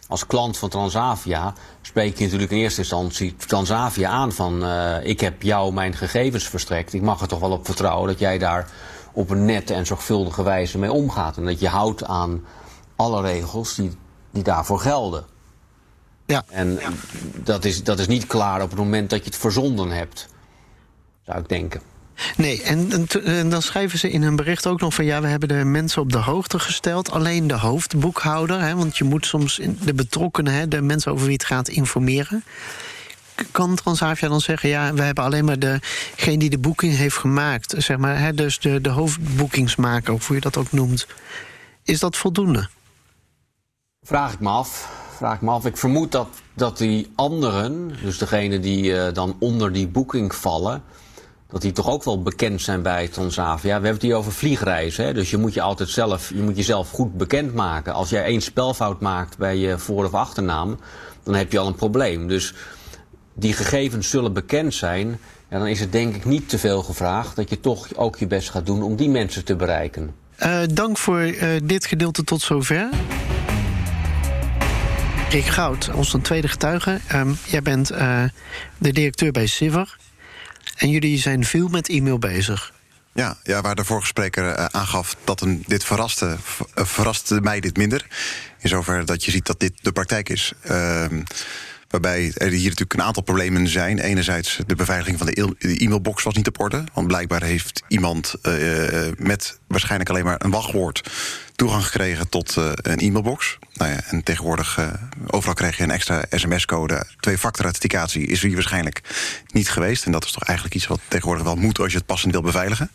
als 0.07 0.25
klant 0.25 0.57
van 0.57 0.69
Transavia, 0.69 1.53
spreek 1.81 2.17
je 2.17 2.23
natuurlijk 2.23 2.51
in 2.51 2.57
eerste 2.57 2.79
instantie 2.79 3.35
Transavia 3.35 4.09
aan 4.09 4.31
van 4.31 4.63
uh, 4.63 5.05
ik 5.05 5.19
heb 5.19 5.41
jou 5.41 5.73
mijn 5.73 5.95
gegevens 5.95 6.49
verstrekt. 6.49 6.93
Ik 6.93 7.01
mag 7.01 7.21
er 7.21 7.27
toch 7.27 7.39
wel 7.39 7.51
op 7.51 7.65
vertrouwen 7.65 8.07
dat 8.07 8.19
jij 8.19 8.37
daar 8.37 8.71
op 9.13 9.29
een 9.29 9.45
nette 9.45 9.73
en 9.73 9.85
zorgvuldige 9.85 10.43
wijze 10.43 10.77
mee 10.77 10.91
omgaat. 10.91 11.37
En 11.37 11.45
dat 11.45 11.59
je 11.59 11.67
houdt 11.67 12.03
aan 12.03 12.45
alle 12.95 13.21
regels 13.21 13.75
die, 13.75 13.91
die 14.31 14.43
daarvoor 14.43 14.79
gelden. 14.79 15.25
Ja. 16.25 16.43
En 16.49 16.71
ja. 16.71 16.89
Dat, 17.43 17.65
is, 17.65 17.83
dat 17.83 17.99
is 17.99 18.07
niet 18.07 18.27
klaar 18.27 18.61
op 18.61 18.69
het 18.69 18.79
moment 18.79 19.09
dat 19.09 19.19
je 19.19 19.25
het 19.25 19.35
verzonden 19.35 19.91
hebt, 19.91 20.27
zou 21.25 21.39
ik 21.39 21.49
denken. 21.49 21.81
Nee, 22.37 22.61
en, 22.61 23.07
en, 23.23 23.49
dan 23.49 23.61
schrijven 23.61 23.99
ze 23.99 24.09
in 24.09 24.23
hun 24.23 24.35
bericht 24.35 24.67
ook 24.67 24.79
nog 24.79 24.93
van... 24.93 25.05
ja, 25.05 25.21
we 25.21 25.27
hebben 25.27 25.47
de 25.47 25.63
mensen 25.63 26.01
op 26.01 26.11
de 26.11 26.17
hoogte 26.17 26.59
gesteld. 26.59 27.11
Alleen 27.11 27.47
de 27.47 27.57
hoofdboekhouder, 27.57 28.61
hè, 28.61 28.75
want 28.75 28.97
je 28.97 29.03
moet 29.03 29.25
soms 29.25 29.59
de 29.83 29.93
betrokkenen... 29.93 30.53
Hè, 30.53 30.67
de 30.67 30.81
mensen 30.81 31.11
over 31.11 31.25
wie 31.25 31.33
het 31.33 31.45
gaat 31.45 31.67
informeren. 31.67 32.43
Kan 33.51 33.75
Transavia 33.75 34.27
dan 34.27 34.41
zeggen, 34.41 34.69
ja, 34.69 34.93
we 34.93 35.01
hebben 35.01 35.23
alleen 35.23 35.45
maar 35.45 35.59
degene 35.59 36.37
die 36.37 36.49
de 36.49 36.57
boeking 36.57 36.95
heeft 36.95 37.17
gemaakt... 37.17 37.75
zeg 37.77 37.97
maar, 37.97 38.19
hè, 38.19 38.33
dus 38.33 38.59
de, 38.59 38.81
de 38.81 38.89
hoofdboekingsmaker, 38.89 40.13
of 40.13 40.27
hoe 40.27 40.35
je 40.35 40.41
dat 40.41 40.57
ook 40.57 40.71
noemt. 40.71 41.07
Is 41.83 41.99
dat 41.99 42.17
voldoende? 42.17 42.69
Vraag 44.01 44.33
ik 44.33 44.39
me 44.39 44.49
af. 44.49 44.89
Vraag 45.15 45.35
ik 45.35 45.41
me 45.41 45.51
af. 45.51 45.65
Ik 45.65 45.77
vermoed 45.77 46.11
dat, 46.11 46.27
dat 46.53 46.77
die 46.77 47.11
anderen, 47.15 47.95
dus 48.01 48.17
degene 48.17 48.59
die 48.59 48.83
uh, 48.83 49.13
dan 49.13 49.35
onder 49.39 49.73
die 49.73 49.87
boeking 49.87 50.35
vallen 50.35 50.83
dat 51.51 51.61
die 51.61 51.71
toch 51.71 51.89
ook 51.89 52.03
wel 52.03 52.21
bekend 52.21 52.61
zijn 52.61 52.81
bij 52.81 53.07
Transavia. 53.07 53.61
We 53.61 53.71
hebben 53.71 53.91
het 53.91 54.01
hier 54.01 54.15
over 54.15 54.31
vliegreizen. 54.31 55.05
Hè? 55.05 55.13
Dus 55.13 55.29
je 55.29 55.37
moet 55.37 55.53
je 55.53 55.61
altijd 55.61 55.89
zelf, 55.89 56.29
je 56.29 56.41
moet 56.41 56.55
jezelf 56.55 56.91
goed 56.91 57.17
bekend 57.17 57.53
maken. 57.53 57.93
Als 57.93 58.09
jij 58.09 58.23
één 58.23 58.41
spelfout 58.41 58.99
maakt 58.99 59.37
bij 59.37 59.57
je 59.57 59.77
voor- 59.77 60.05
of 60.05 60.13
achternaam, 60.13 60.79
dan 61.23 61.35
heb 61.35 61.51
je 61.51 61.59
al 61.59 61.67
een 61.67 61.75
probleem. 61.75 62.27
Dus 62.27 62.53
die 63.33 63.53
gegevens 63.53 64.09
zullen 64.09 64.33
bekend 64.33 64.73
zijn. 64.73 65.19
Ja, 65.49 65.57
dan 65.57 65.67
is 65.67 65.79
het 65.79 65.91
denk 65.91 66.15
ik 66.15 66.25
niet 66.25 66.49
te 66.49 66.57
veel 66.59 66.83
gevraagd 66.83 67.35
dat 67.35 67.49
je 67.49 67.59
toch 67.59 67.95
ook 67.95 68.17
je 68.17 68.27
best 68.27 68.49
gaat 68.49 68.65
doen 68.65 68.83
om 68.83 68.95
die 68.95 69.09
mensen 69.09 69.45
te 69.45 69.55
bereiken. 69.55 70.13
Uh, 70.43 70.59
dank 70.73 70.97
voor 70.97 71.21
uh, 71.21 71.47
dit 71.63 71.85
gedeelte 71.85 72.23
tot 72.23 72.41
zover. 72.41 72.89
Rick 75.29 75.45
Goud, 75.45 75.89
onze 75.93 76.21
tweede 76.21 76.47
getuige. 76.47 76.99
Um, 77.13 77.37
jij 77.45 77.61
bent 77.61 77.91
uh, 77.91 78.23
de 78.77 78.91
directeur 78.91 79.31
bij 79.31 79.45
Siver. 79.47 79.97
En 80.75 80.89
jullie 80.89 81.17
zijn 81.17 81.45
veel 81.45 81.67
met 81.67 81.89
e-mail 81.89 82.19
bezig. 82.19 82.73
Ja, 83.13 83.37
ja, 83.43 83.61
waar 83.61 83.75
de 83.75 83.85
vorige 83.85 84.07
spreker 84.07 84.43
uh, 84.43 84.65
aangaf 84.65 85.15
dat 85.23 85.39
hem 85.39 85.63
dit 85.67 85.83
verraste, 85.83 86.25
uh, 86.25 86.85
verraste 86.85 87.41
mij 87.41 87.59
dit 87.59 87.77
minder. 87.77 88.05
In 88.59 88.69
zover 88.69 89.05
dat 89.05 89.25
je 89.25 89.31
ziet 89.31 89.45
dat 89.45 89.59
dit 89.59 89.73
de 89.81 89.91
praktijk 89.91 90.29
is. 90.29 90.53
Uh, 90.71 91.05
Waarbij 91.91 92.31
er 92.35 92.49
hier 92.49 92.63
natuurlijk 92.63 92.93
een 92.93 93.01
aantal 93.01 93.23
problemen 93.23 93.67
zijn. 93.67 93.99
Enerzijds 93.99 94.59
de 94.67 94.75
beveiliging 94.75 95.17
van 95.17 95.27
de 95.27 95.55
e-mailbox 95.59 96.23
was 96.23 96.33
niet 96.33 96.47
op 96.47 96.59
orde. 96.59 96.83
Want 96.93 97.07
blijkbaar 97.07 97.43
heeft 97.43 97.83
iemand 97.87 98.35
uh, 98.43 98.53
met 99.17 99.59
waarschijnlijk 99.67 100.09
alleen 100.09 100.23
maar 100.23 100.43
een 100.43 100.51
wachtwoord 100.51 101.11
toegang 101.55 101.85
gekregen 101.85 102.29
tot 102.29 102.55
uh, 102.57 102.71
een 102.75 102.99
e-mailbox. 102.99 103.57
Nou 103.73 103.91
ja, 103.91 104.03
en 104.03 104.23
tegenwoordig, 104.23 104.77
uh, 104.79 104.93
overal 105.27 105.53
krijg 105.53 105.77
je 105.77 105.83
een 105.83 105.91
extra 105.91 106.25
sms-code. 106.29 107.05
Twee-factor 107.19 107.63
authenticatie 107.63 108.27
is 108.27 108.41
hier 108.41 108.53
waarschijnlijk 108.53 109.01
niet 109.47 109.69
geweest. 109.69 110.05
En 110.05 110.11
dat 110.11 110.25
is 110.25 110.31
toch 110.31 110.43
eigenlijk 110.43 110.77
iets 110.77 110.87
wat 110.87 110.99
tegenwoordig 111.07 111.43
wel 111.43 111.55
moet 111.55 111.79
als 111.79 111.91
je 111.91 111.97
het 111.97 112.05
passend 112.05 112.31
wil 112.31 112.41
beveiligen. 112.41 112.91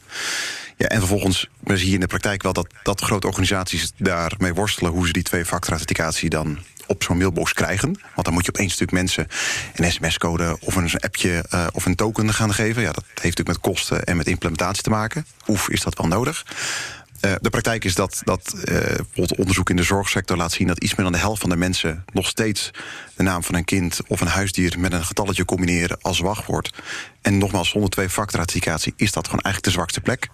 Ja, 0.77 0.87
en 0.87 0.99
vervolgens 0.99 1.49
zie 1.65 1.89
je 1.89 1.95
in 1.95 2.01
de 2.01 2.07
praktijk 2.07 2.43
wel 2.43 2.53
dat, 2.53 2.75
dat 2.83 3.01
grote 3.01 3.27
organisaties 3.27 3.93
daarmee 3.97 4.55
worstelen 4.55 4.93
hoe 4.93 5.07
ze 5.07 5.13
die 5.13 5.23
twee-factor 5.23 5.71
authenticatie 5.71 6.29
dan 6.29 6.59
op 6.87 7.03
zo'n 7.03 7.17
mailbox 7.17 7.53
krijgen. 7.53 8.01
Want 8.15 8.25
dan 8.25 8.35
moet 8.35 8.45
je 8.45 8.53
op 8.53 8.59
één 8.59 8.71
stuk 8.71 8.91
mensen 8.91 9.27
een 9.75 9.93
sms-code 9.93 10.57
of 10.61 10.77
een 10.77 10.91
appje 11.01 11.45
uh, 11.55 11.67
of 11.73 11.87
een 11.87 11.95
token 11.95 12.35
gaan 12.35 12.55
geven. 12.55 12.83
Ja, 12.83 12.93
dat 12.93 13.05
heeft 13.05 13.23
natuurlijk 13.23 13.49
met 13.49 13.61
kosten 13.61 14.05
en 14.05 14.17
met 14.17 14.27
implementatie 14.27 14.83
te 14.83 14.91
maken. 14.91 15.27
Oef, 15.49 15.69
is 15.69 15.83
dat 15.83 15.99
wel 15.99 16.07
nodig? 16.07 16.45
Uh, 17.21 17.33
de 17.41 17.51
praktijk 17.51 17.85
is 17.85 17.95
dat, 17.95 18.21
dat 18.25 18.55
uh, 18.55 18.65
bijvoorbeeld 18.65 19.37
onderzoek 19.37 19.71
in 19.71 19.77
de 19.77 19.83
zorgsector 19.83 20.37
laat 20.37 20.53
zien 20.53 20.67
dat 20.67 20.79
iets 20.79 20.95
meer 20.95 21.05
dan 21.05 21.13
de 21.13 21.19
helft 21.19 21.41
van 21.41 21.51
de 21.51 21.57
mensen 21.57 22.05
nog 22.13 22.27
steeds 22.27 22.71
de 23.15 23.23
naam 23.23 23.43
van 23.43 23.55
een 23.55 23.65
kind 23.65 24.01
of 24.07 24.21
een 24.21 24.27
huisdier 24.27 24.79
met 24.79 24.93
een 24.93 25.05
getalletje 25.05 25.45
combineren 25.45 25.99
als 26.01 26.19
wachtwoord. 26.19 26.75
En 27.23 27.39
nogmaals, 27.39 27.69
zonder 27.69 27.91
twee-factor 27.91 28.39
authenticatie 28.39 28.95
is 28.97 29.13
dat 29.13 29.27
gewoon 29.27 29.41
eigenlijk 29.41 29.75
de 29.75 29.81
zwakste 29.81 30.01
plek. 30.01 30.29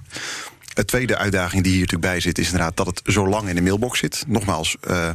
De 0.75 0.85
tweede 0.85 1.17
uitdaging 1.17 1.62
die 1.62 1.73
hier 1.73 1.81
natuurlijk 1.81 2.11
bij 2.11 2.21
zit, 2.21 2.38
is 2.38 2.47
inderdaad 2.47 2.76
dat 2.76 2.87
het 2.87 3.02
zo 3.05 3.26
lang 3.26 3.49
in 3.49 3.55
de 3.55 3.62
mailbox 3.62 3.99
zit. 3.99 4.25
Nogmaals, 4.26 4.76
uh, 4.88 5.09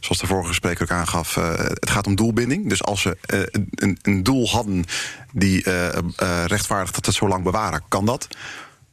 zoals 0.00 0.18
de 0.18 0.26
vorige 0.26 0.54
spreker 0.54 0.82
ook 0.82 0.90
aangaf, 0.90 1.36
uh, 1.36 1.58
het 1.58 1.90
gaat 1.90 2.06
om 2.06 2.14
doelbinding. 2.14 2.68
Dus 2.68 2.82
als 2.82 3.00
ze 3.00 3.16
uh, 3.34 3.40
een, 3.70 3.98
een, 4.02 4.22
doel 4.22 4.48
hadden 4.48 4.84
die 5.32 5.62
rechtvaardigt 6.46 6.94
dat 6.94 7.06
het 7.06 7.14
zo 7.14 7.28
lang 7.28 7.44
bewaren, 7.44 7.82
kan 7.88 8.06
dat. 8.06 8.28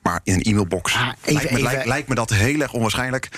Maar 0.01 0.19
in 0.23 0.33
een 0.33 0.41
e-mailbox 0.41 0.93
ah, 0.93 1.09
lijkt, 1.85 2.07
me 2.07 2.15
dat 2.15 2.29
heel 2.29 2.59
erg 2.59 2.73
onwaarschijnlijk. 2.73 3.29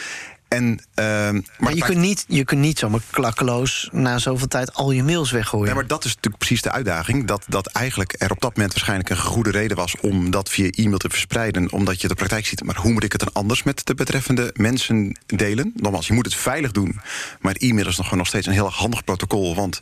En, 0.49 0.63
uh, 0.71 1.05
maar, 1.05 1.41
maar 1.57 1.75
je, 1.75 1.81
kunt 1.81 1.97
niet, 1.97 2.25
je 2.27 2.43
kunt 2.43 2.61
niet 2.61 2.79
zomaar 2.79 3.01
klakkeloos 3.09 3.89
na 3.91 4.17
zoveel 4.17 4.47
tijd 4.47 4.73
al 4.73 4.91
je 4.91 5.03
mails 5.03 5.31
weggooien. 5.31 5.65
Nee, 5.65 5.75
maar 5.75 5.87
dat 5.87 6.03
is 6.03 6.15
natuurlijk 6.15 6.37
precies 6.37 6.61
de 6.61 6.71
uitdaging. 6.71 7.27
Dat, 7.27 7.45
dat 7.47 7.67
eigenlijk 7.67 8.15
er 8.17 8.31
op 8.31 8.39
dat 8.41 8.55
moment 8.55 8.73
waarschijnlijk 8.73 9.09
een 9.09 9.17
goede 9.17 9.51
reden 9.51 9.77
was 9.77 9.95
om 10.01 10.31
dat 10.31 10.49
via 10.49 10.69
e-mail 10.69 10.97
te 10.97 11.09
verspreiden. 11.09 11.71
Omdat 11.71 12.01
je 12.01 12.07
de 12.07 12.13
praktijk 12.13 12.45
ziet. 12.45 12.63
Maar 12.63 12.75
hoe 12.75 12.91
moet 12.91 13.03
ik 13.03 13.11
het 13.11 13.21
dan 13.21 13.33
anders 13.33 13.63
met 13.63 13.85
de 13.85 13.93
betreffende 13.93 14.53
mensen 14.53 15.19
delen? 15.25 15.73
Nogmaals, 15.75 16.07
je 16.07 16.13
moet 16.13 16.25
het 16.25 16.35
veilig 16.35 16.71
doen. 16.71 16.99
Maar 17.41 17.55
e-mail 17.55 17.87
is 17.87 17.95
nog 17.95 18.03
gewoon 18.03 18.19
nog 18.19 18.27
steeds 18.27 18.47
een 18.47 18.53
heel 18.53 18.71
handig 18.71 19.03
protocol. 19.03 19.55
Want 19.55 19.81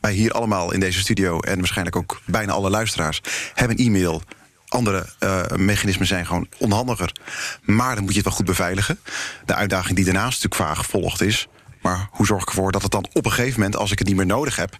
wij 0.00 0.12
hier 0.12 0.32
allemaal 0.32 0.72
in 0.72 0.80
deze 0.80 0.98
studio 0.98 1.40
en 1.40 1.56
waarschijnlijk 1.56 1.96
ook 1.96 2.20
bijna 2.24 2.52
alle 2.52 2.70
luisteraars 2.70 3.20
hebben 3.54 3.76
e-mail 3.76 4.22
andere 4.74 5.06
uh, 5.20 5.42
mechanismen 5.56 6.06
zijn 6.06 6.26
gewoon 6.26 6.46
onhandiger. 6.58 7.12
Maar 7.62 7.94
dan 7.94 8.04
moet 8.04 8.12
je 8.12 8.18
het 8.18 8.28
wel 8.28 8.36
goed 8.36 8.46
beveiligen. 8.46 8.98
De 9.44 9.54
uitdaging 9.54 9.96
die 9.96 10.04
daarnaast 10.04 10.42
natuurlijk 10.42 10.70
vaag 10.70 10.86
volgt 10.86 11.20
is... 11.20 11.48
maar 11.82 12.08
hoe 12.10 12.26
zorg 12.26 12.42
ik 12.42 12.48
ervoor 12.48 12.72
dat 12.72 12.82
het 12.82 12.90
dan 12.90 13.06
op 13.12 13.24
een 13.24 13.32
gegeven 13.32 13.60
moment... 13.60 13.76
als 13.76 13.92
ik 13.92 13.98
het 13.98 14.08
niet 14.08 14.16
meer 14.16 14.26
nodig 14.26 14.56
heb, 14.56 14.78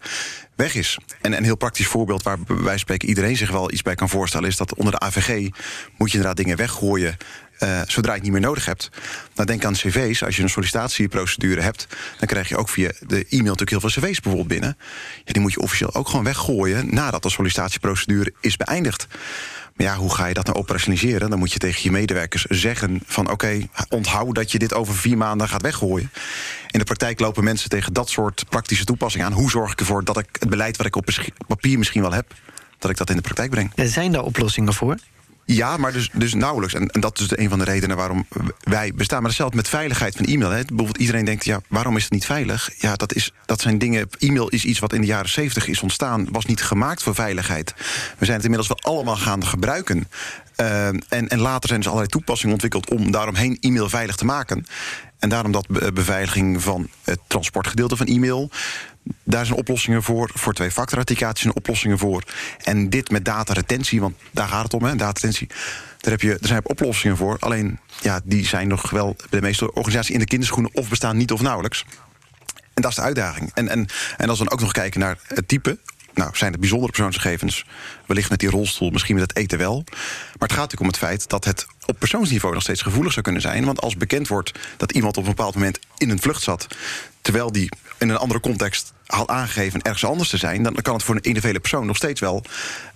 weg 0.56 0.74
is. 0.74 0.98
En 1.20 1.36
een 1.36 1.44
heel 1.44 1.56
praktisch 1.56 1.86
voorbeeld 1.86 2.22
waar 2.22 2.38
wij 2.46 2.78
spreken 2.78 3.08
iedereen 3.08 3.36
zich 3.36 3.50
wel 3.50 3.72
iets 3.72 3.82
bij 3.82 3.94
kan 3.94 4.08
voorstellen... 4.08 4.48
is 4.48 4.56
dat 4.56 4.74
onder 4.74 4.92
de 4.92 4.98
AVG 4.98 5.48
moet 5.96 6.10
je 6.10 6.16
inderdaad 6.16 6.36
dingen 6.36 6.56
weggooien... 6.56 7.16
Uh, 7.60 7.80
zodra 7.86 8.10
je 8.10 8.16
het 8.16 8.22
niet 8.22 8.32
meer 8.32 8.40
nodig 8.40 8.64
hebt. 8.64 8.90
Nou, 9.34 9.46
denk 9.46 9.64
aan 9.64 9.72
cv's. 9.72 10.22
Als 10.22 10.36
je 10.36 10.42
een 10.42 10.48
sollicitatieprocedure 10.48 11.60
hebt... 11.60 11.86
dan 12.18 12.28
krijg 12.28 12.48
je 12.48 12.56
ook 12.56 12.68
via 12.68 12.92
de 13.00 13.16
e-mail 13.16 13.54
natuurlijk 13.54 13.70
heel 13.70 13.80
veel 13.80 13.90
cv's 13.90 14.20
bijvoorbeeld 14.20 14.48
binnen. 14.48 14.76
Ja, 15.24 15.32
die 15.32 15.42
moet 15.42 15.52
je 15.52 15.60
officieel 15.60 15.94
ook 15.94 16.08
gewoon 16.08 16.24
weggooien... 16.24 16.94
nadat 16.94 17.22
de 17.22 17.30
sollicitatieprocedure 17.30 18.32
is 18.40 18.56
beëindigd. 18.56 19.06
Maar 19.74 19.86
ja, 19.86 19.96
hoe 19.96 20.14
ga 20.14 20.26
je 20.26 20.34
dat 20.34 20.46
nou 20.46 20.58
operationaliseren? 20.58 21.30
Dan 21.30 21.38
moet 21.38 21.52
je 21.52 21.58
tegen 21.58 21.82
je 21.82 21.90
medewerkers 21.90 22.44
zeggen 22.44 23.00
van... 23.06 23.30
oké, 23.30 23.68
onthoud 23.88 24.34
dat 24.34 24.52
je 24.52 24.58
dit 24.58 24.74
over 24.74 24.94
vier 24.94 25.16
maanden 25.16 25.48
gaat 25.48 25.62
weggooien. 25.62 26.10
In 26.70 26.78
de 26.78 26.84
praktijk 26.84 27.20
lopen 27.20 27.44
mensen 27.44 27.68
tegen 27.68 27.92
dat 27.92 28.08
soort 28.08 28.44
praktische 28.48 28.84
toepassingen 28.84 29.26
aan. 29.26 29.32
Hoe 29.32 29.50
zorg 29.50 29.72
ik 29.72 29.80
ervoor 29.80 30.04
dat 30.04 30.18
ik 30.18 30.26
het 30.40 30.48
beleid 30.48 30.76
wat 30.76 30.86
ik 30.86 30.96
op 30.96 31.08
papier 31.46 31.78
misschien 31.78 32.02
wel 32.02 32.12
heb... 32.12 32.34
dat 32.78 32.90
ik 32.90 32.96
dat 32.96 33.10
in 33.10 33.16
de 33.16 33.22
praktijk 33.22 33.50
breng? 33.50 33.72
Zijn 33.76 34.12
daar 34.12 34.22
oplossingen 34.22 34.74
voor? 34.74 34.96
Ja, 35.44 35.76
maar 35.76 35.92
dus, 35.92 36.10
dus 36.12 36.34
nauwelijks. 36.34 36.74
En, 36.74 36.88
en 36.88 37.00
dat 37.00 37.18
is 37.18 37.36
een 37.36 37.48
van 37.48 37.58
de 37.58 37.64
redenen 37.64 37.96
waarom 37.96 38.26
wij 38.60 38.92
bestaan. 38.94 39.18
Maar 39.18 39.28
hetzelfde 39.28 39.56
met 39.56 39.68
veiligheid 39.68 40.16
van 40.16 40.26
e-mail. 40.26 40.50
Hè. 40.50 40.64
Bijvoorbeeld 40.64 40.98
iedereen 40.98 41.24
denkt, 41.24 41.44
ja, 41.44 41.60
waarom 41.68 41.96
is 41.96 42.02
het 42.02 42.12
niet 42.12 42.26
veilig? 42.26 42.70
Ja, 42.78 42.94
dat, 42.94 43.14
is, 43.14 43.32
dat 43.46 43.60
zijn 43.60 43.78
dingen... 43.78 44.08
E-mail 44.18 44.48
is 44.48 44.64
iets 44.64 44.78
wat 44.78 44.92
in 44.92 45.00
de 45.00 45.06
jaren 45.06 45.30
70 45.30 45.68
is 45.68 45.80
ontstaan. 45.80 46.26
Was 46.30 46.44
niet 46.44 46.62
gemaakt 46.62 47.02
voor 47.02 47.14
veiligheid. 47.14 47.74
We 48.18 48.24
zijn 48.24 48.36
het 48.36 48.44
inmiddels 48.44 48.68
wel 48.68 48.92
allemaal 48.94 49.16
gaan 49.16 49.46
gebruiken. 49.46 50.08
Uh, 50.56 50.86
en, 50.86 51.02
en 51.08 51.40
later 51.40 51.68
zijn 51.68 51.80
er 51.80 51.86
allerlei 51.86 52.10
toepassingen 52.10 52.52
ontwikkeld... 52.52 52.90
om 52.90 53.10
daaromheen 53.10 53.56
e-mail 53.60 53.88
veilig 53.88 54.16
te 54.16 54.24
maken. 54.24 54.66
En 55.18 55.28
daarom 55.28 55.52
dat 55.52 55.94
beveiliging 55.94 56.62
van 56.62 56.88
het 57.02 57.18
transportgedeelte 57.26 57.96
van 57.96 58.06
e-mail... 58.06 58.50
Daar 59.22 59.46
zijn 59.46 59.58
oplossingen 59.58 60.02
voor. 60.02 60.30
Voor 60.34 60.52
twee-factor 60.52 60.96
authenticatie 60.96 61.42
zijn 61.42 61.54
oplossingen 61.54 61.98
voor. 61.98 62.22
En 62.62 62.90
dit 62.90 63.10
met 63.10 63.24
dataretentie, 63.24 64.00
want 64.00 64.16
daar 64.30 64.48
gaat 64.48 64.62
het 64.62 64.74
om, 64.74 64.82
hè, 64.82 64.96
dataretentie. 64.96 65.46
Daar, 65.98 66.12
heb 66.12 66.20
je, 66.20 66.32
er 66.32 66.46
zijn 66.46 66.68
oplossingen 66.68 67.16
voor. 67.16 67.36
Alleen, 67.38 67.78
ja, 68.00 68.20
die 68.24 68.46
zijn 68.46 68.68
nog 68.68 68.90
wel 68.90 69.14
bij 69.16 69.40
de 69.40 69.46
meeste 69.46 69.72
organisaties 69.72 70.14
in 70.14 70.20
de 70.20 70.26
kinderschoenen... 70.26 70.74
of 70.74 70.88
bestaan 70.88 71.16
niet 71.16 71.32
of 71.32 71.40
nauwelijks. 71.40 71.84
En 72.74 72.82
dat 72.82 72.90
is 72.90 72.96
de 72.96 73.02
uitdaging. 73.02 73.50
En, 73.54 73.68
en, 73.68 73.86
en 74.16 74.28
als 74.28 74.38
we 74.38 74.44
dan 74.44 74.52
ook 74.52 74.60
nog 74.60 74.72
kijken 74.72 75.00
naar 75.00 75.18
het 75.26 75.48
type 75.48 75.78
nou, 76.14 76.30
zijn 76.36 76.50
het 76.50 76.60
bijzondere 76.60 76.92
persoonsgegevens. 76.92 77.64
Wellicht 78.06 78.30
met 78.30 78.38
die 78.38 78.50
rolstoel, 78.50 78.90
misschien 78.90 79.14
met 79.14 79.28
het 79.28 79.36
eten 79.36 79.58
wel. 79.58 79.82
Maar 79.84 80.48
het 80.48 80.52
gaat 80.52 80.70
natuurlijk 80.70 80.80
om 80.80 80.86
het 80.86 80.96
feit 80.96 81.28
dat 81.28 81.44
het 81.44 81.66
op 81.86 81.98
persoonsniveau 81.98 82.54
nog 82.54 82.62
steeds 82.62 82.82
gevoelig 82.82 83.12
zou 83.12 83.24
kunnen 83.24 83.42
zijn. 83.42 83.64
Want 83.64 83.80
als 83.80 83.96
bekend 83.96 84.28
wordt 84.28 84.52
dat 84.76 84.92
iemand 84.92 85.16
op 85.16 85.22
een 85.22 85.34
bepaald 85.34 85.54
moment 85.54 85.78
in 85.96 86.10
een 86.10 86.20
vlucht 86.20 86.42
zat. 86.42 86.66
terwijl 87.20 87.52
die 87.52 87.68
in 88.04 88.10
een 88.10 88.20
andere 88.20 88.40
context 88.40 88.92
had 89.06 89.28
aangegeven 89.28 89.82
ergens 89.82 90.04
anders 90.04 90.28
te 90.28 90.36
zijn. 90.36 90.62
dan 90.62 90.74
kan 90.74 90.94
het 90.94 91.02
voor 91.02 91.14
een 91.14 91.22
individuele 91.22 91.60
persoon 91.60 91.86
nog 91.86 91.96
steeds 91.96 92.20
wel 92.20 92.44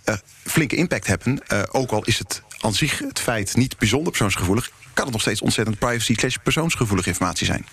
uh, 0.05 0.15
flinke 0.45 0.77
impact 0.77 1.07
hebben. 1.07 1.41
Uh, 1.53 1.63
ook 1.71 1.91
al 1.91 2.05
is 2.05 2.19
het 2.19 2.43
aan 2.61 2.75
zich 2.75 2.99
het 2.99 3.21
feit 3.21 3.57
niet 3.57 3.79
bijzonder 3.79 4.11
persoonsgevoelig 4.11 4.71
kan 4.99 5.07
het 5.07 5.17
nog 5.17 5.27
steeds 5.27 5.43
ontzettend 5.43 5.79
privacy 5.79 6.15
slash 6.15 6.37
persoonsgevoelige 6.43 7.09
informatie 7.09 7.47
zijn. 7.47 7.67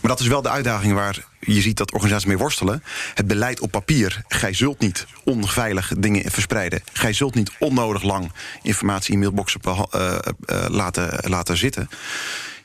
Maar 0.00 0.10
dat 0.10 0.20
is 0.20 0.26
wel 0.26 0.42
de 0.42 0.48
uitdaging 0.48 0.94
waar 0.94 1.24
je 1.40 1.60
ziet 1.60 1.76
dat 1.76 1.92
organisaties 1.92 2.26
mee 2.26 2.38
worstelen. 2.38 2.82
Het 3.14 3.26
beleid 3.26 3.60
op 3.60 3.70
papier. 3.70 4.22
Gij 4.28 4.52
zult 4.52 4.78
niet 4.78 5.06
onveilig 5.24 5.92
dingen 5.98 6.30
verspreiden. 6.30 6.82
Gij 6.92 7.12
zult 7.12 7.34
niet 7.34 7.50
onnodig 7.58 8.02
lang 8.02 8.32
informatie 8.62 9.12
in 9.12 9.18
mailboxen 9.18 9.60
uh, 9.66 10.18
laten, 10.68 11.30
laten 11.30 11.56
zitten. 11.56 11.88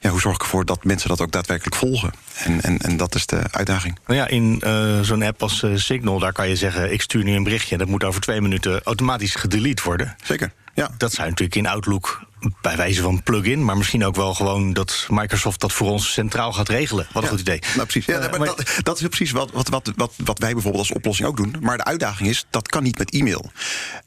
Ja, 0.04 0.10
hoe 0.10 0.20
zorg 0.20 0.36
ik 0.36 0.42
ervoor 0.42 0.66
dat 0.66 0.84
mensen 0.84 1.10
dat 1.10 1.22
ook 1.22 1.32
daadwerkelijk 1.32 1.76
volgen? 1.76 2.14
En, 2.38 2.62
en, 2.62 2.78
en 2.78 2.98
dat 2.98 3.16
is 3.16 3.26
de 3.26 3.42
uitdaging. 3.52 4.00
Nou 4.06 4.20
ja, 4.20 4.28
in 4.28 4.62
uh, 4.66 5.00
zo'n 5.02 5.24
app 5.24 5.42
als 5.42 5.66
Signal, 5.74 6.20
daar 6.20 6.34
kan 6.34 6.50
je 6.50 6.56
zeggen: 6.56 6.94
ik 6.94 7.02
stuur 7.02 7.24
nu 7.24 7.36
een 7.36 7.44
berichtje. 7.44 7.78
Dat 7.78 7.88
moet 7.88 8.04
over 8.04 8.22
twee 8.22 8.42
minuten 8.42 8.84
automatisch 8.84 9.36
gedelete 9.36 9.84
worden. 9.84 10.16
Zeker. 10.24 10.52
Ja. 10.74 10.90
Dat 10.98 11.14
zou 11.14 11.30
natuurlijk 11.30 11.56
in 11.56 11.68
Outlook 11.68 12.22
bij 12.62 12.78
wijze 12.78 13.02
van 13.02 13.24
plugin, 13.24 13.66
maar 13.66 13.78
misschien 13.78 14.06
ook 14.06 14.16
wel 14.16 14.34
gewoon 14.34 14.74
dat 14.74 15.08
Microsoft 15.10 15.60
dat 15.60 15.74
voor 15.74 15.90
ons 15.90 16.14
centraal 16.14 16.54
gaat 16.54 16.70
regelen. 16.70 17.08
Wat 17.12 17.24
een 17.24 17.30
goed 17.30 17.40
idee. 17.40 17.60
Nou, 17.76 17.88
precies. 17.88 18.06
Ja, 18.06 18.30
maar, 18.38 18.40
dat, 18.40 18.80
dat, 18.84 19.00
is 19.00 19.08
precies 19.08 19.32
wat, 19.32 19.52
wat, 19.52 19.70
wat, 19.70 19.92
wat, 19.96 20.14
wat 20.18 20.40
wij 20.40 20.54
bijvoorbeeld 20.54 20.84
als 20.84 20.98
oplossing 20.98 21.28
ook 21.28 21.38
doen. 21.38 21.56
Maar 21.62 21.78
de 21.78 21.84
uitdaging 21.84 22.30
is, 22.30 22.46
dat 22.50 22.68
kan 22.68 22.84
niet 22.84 22.98
met 22.98 23.12
e-mail. 23.12 23.52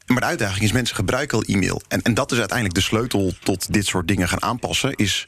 Maar 0.05 0.19
de 0.19 0.25
uitdaging 0.25 0.63
is, 0.63 0.71
mensen 0.71 0.95
gebruiken 0.95 1.37
al 1.37 1.43
e-mail. 1.43 1.81
En, 1.87 2.01
en 2.01 2.13
dat 2.13 2.31
is 2.31 2.37
uiteindelijk 2.37 2.77
de 2.77 2.83
sleutel 2.83 3.33
tot 3.43 3.73
dit 3.73 3.85
soort 3.85 4.07
dingen 4.07 4.29
gaan 4.29 4.41
aanpassen. 4.41 4.95
Is 4.95 5.25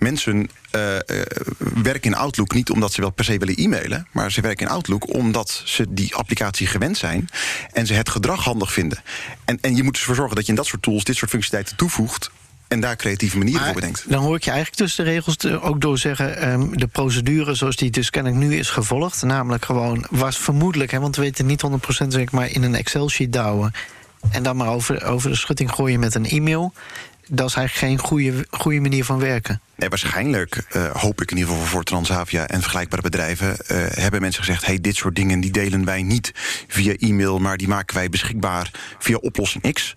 mensen 0.00 0.50
uh, 0.76 0.94
uh, 0.94 1.00
werken 1.82 2.10
in 2.10 2.16
Outlook 2.16 2.54
niet 2.54 2.70
omdat 2.70 2.92
ze 2.92 3.00
wel 3.00 3.10
per 3.10 3.24
se 3.24 3.38
willen 3.38 3.54
e-mailen. 3.54 4.06
Maar 4.12 4.32
ze 4.32 4.40
werken 4.40 4.66
in 4.66 4.72
Outlook 4.72 5.14
omdat 5.14 5.62
ze 5.64 5.86
die 5.88 6.14
applicatie 6.14 6.66
gewend 6.66 6.98
zijn. 6.98 7.28
En 7.72 7.86
ze 7.86 7.94
het 7.94 8.08
gedrag 8.08 8.44
handig 8.44 8.72
vinden. 8.72 9.02
En, 9.44 9.58
en 9.60 9.76
je 9.76 9.82
moet 9.82 9.92
dus 9.92 10.00
ervoor 10.00 10.16
zorgen 10.16 10.36
dat 10.36 10.44
je 10.44 10.50
in 10.50 10.56
dat 10.56 10.66
soort 10.66 10.82
tools 10.82 11.04
dit 11.04 11.16
soort 11.16 11.30
functionaliteiten 11.30 11.86
toevoegt 11.86 12.30
en 12.68 12.80
daar 12.80 12.96
creatieve 12.96 13.38
manieren 13.38 13.64
voor 13.64 13.74
bedenkt. 13.74 14.04
Dan 14.08 14.22
hoor 14.22 14.36
ik 14.36 14.44
je 14.44 14.50
eigenlijk 14.50 14.80
tussen 14.80 15.04
de 15.04 15.10
regels 15.10 15.46
ook 15.46 15.80
door 15.80 15.98
zeggen... 15.98 16.50
Um, 16.52 16.78
de 16.78 16.86
procedure 16.86 17.54
zoals 17.54 17.76
die 17.76 17.90
dus 17.90 18.10
kennelijk 18.10 18.42
nu 18.42 18.56
is 18.56 18.70
gevolgd... 18.70 19.22
namelijk 19.22 19.64
gewoon, 19.64 20.06
was 20.10 20.38
vermoedelijk, 20.38 20.90
hè, 20.90 21.00
want 21.00 21.16
we 21.16 21.22
weten 21.22 21.46
niet 21.46 21.62
100% 22.04 22.06
zeg 22.08 22.30
maar... 22.30 22.50
in 22.50 22.62
een 22.62 22.74
Excel-sheet 22.74 23.32
douwen 23.32 23.72
en 24.30 24.42
dan 24.42 24.56
maar 24.56 24.68
over, 24.68 25.04
over 25.04 25.30
de 25.30 25.36
schutting 25.36 25.70
gooien 25.70 26.00
met 26.00 26.14
een 26.14 26.26
e-mail... 26.26 26.72
dat 27.30 27.48
is 27.48 27.54
eigenlijk 27.54 27.86
geen 27.86 28.08
goede, 28.08 28.46
goede 28.50 28.80
manier 28.80 29.04
van 29.04 29.18
werken. 29.18 29.60
Nee, 29.76 29.88
waarschijnlijk 29.88 30.66
uh, 30.76 30.90
hoop 30.90 31.20
ik 31.22 31.30
in 31.30 31.36
ieder 31.36 31.52
geval 31.52 31.68
voor 31.68 31.84
Transavia 31.84 32.46
en 32.46 32.60
vergelijkbare 32.60 33.02
bedrijven... 33.02 33.48
Uh, 33.48 33.76
hebben 33.90 34.20
mensen 34.20 34.44
gezegd, 34.44 34.66
hey, 34.66 34.80
dit 34.80 34.96
soort 34.96 35.16
dingen 35.16 35.40
die 35.40 35.50
delen 35.50 35.84
wij 35.84 36.02
niet 36.02 36.32
via 36.68 36.94
e-mail... 36.96 37.38
maar 37.38 37.56
die 37.56 37.68
maken 37.68 37.96
wij 37.96 38.08
beschikbaar 38.08 38.70
via 38.98 39.16
oplossing 39.16 39.72
X. 39.72 39.94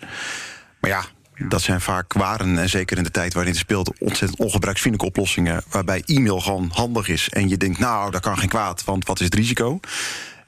Maar 0.80 0.90
ja, 0.92 1.06
dat 1.48 1.62
zijn 1.62 1.82
vaak 1.82 2.14
waren, 2.14 2.58
en 2.58 2.70
zeker 2.70 2.98
in 2.98 3.04
de 3.04 3.12
tijd 3.12 3.34
waarin 3.34 3.52
het 3.52 3.62
speelt, 3.62 4.00
ontzettend 4.00 4.40
ongebruiksvriendelijke 4.40 5.18
oplossingen. 5.18 5.64
Waarbij 5.70 6.02
e-mail 6.06 6.40
gewoon 6.40 6.70
handig 6.74 7.08
is. 7.08 7.30
En 7.30 7.50
je 7.50 7.58
denkt, 7.58 7.80
nou, 7.80 8.12
dat 8.12 8.22
kan 8.22 8.38
geen 8.38 8.50
kwaad, 8.50 8.84
want 8.84 9.06
wat 9.06 9.20
is 9.20 9.26
het 9.26 9.36
risico? 9.36 9.80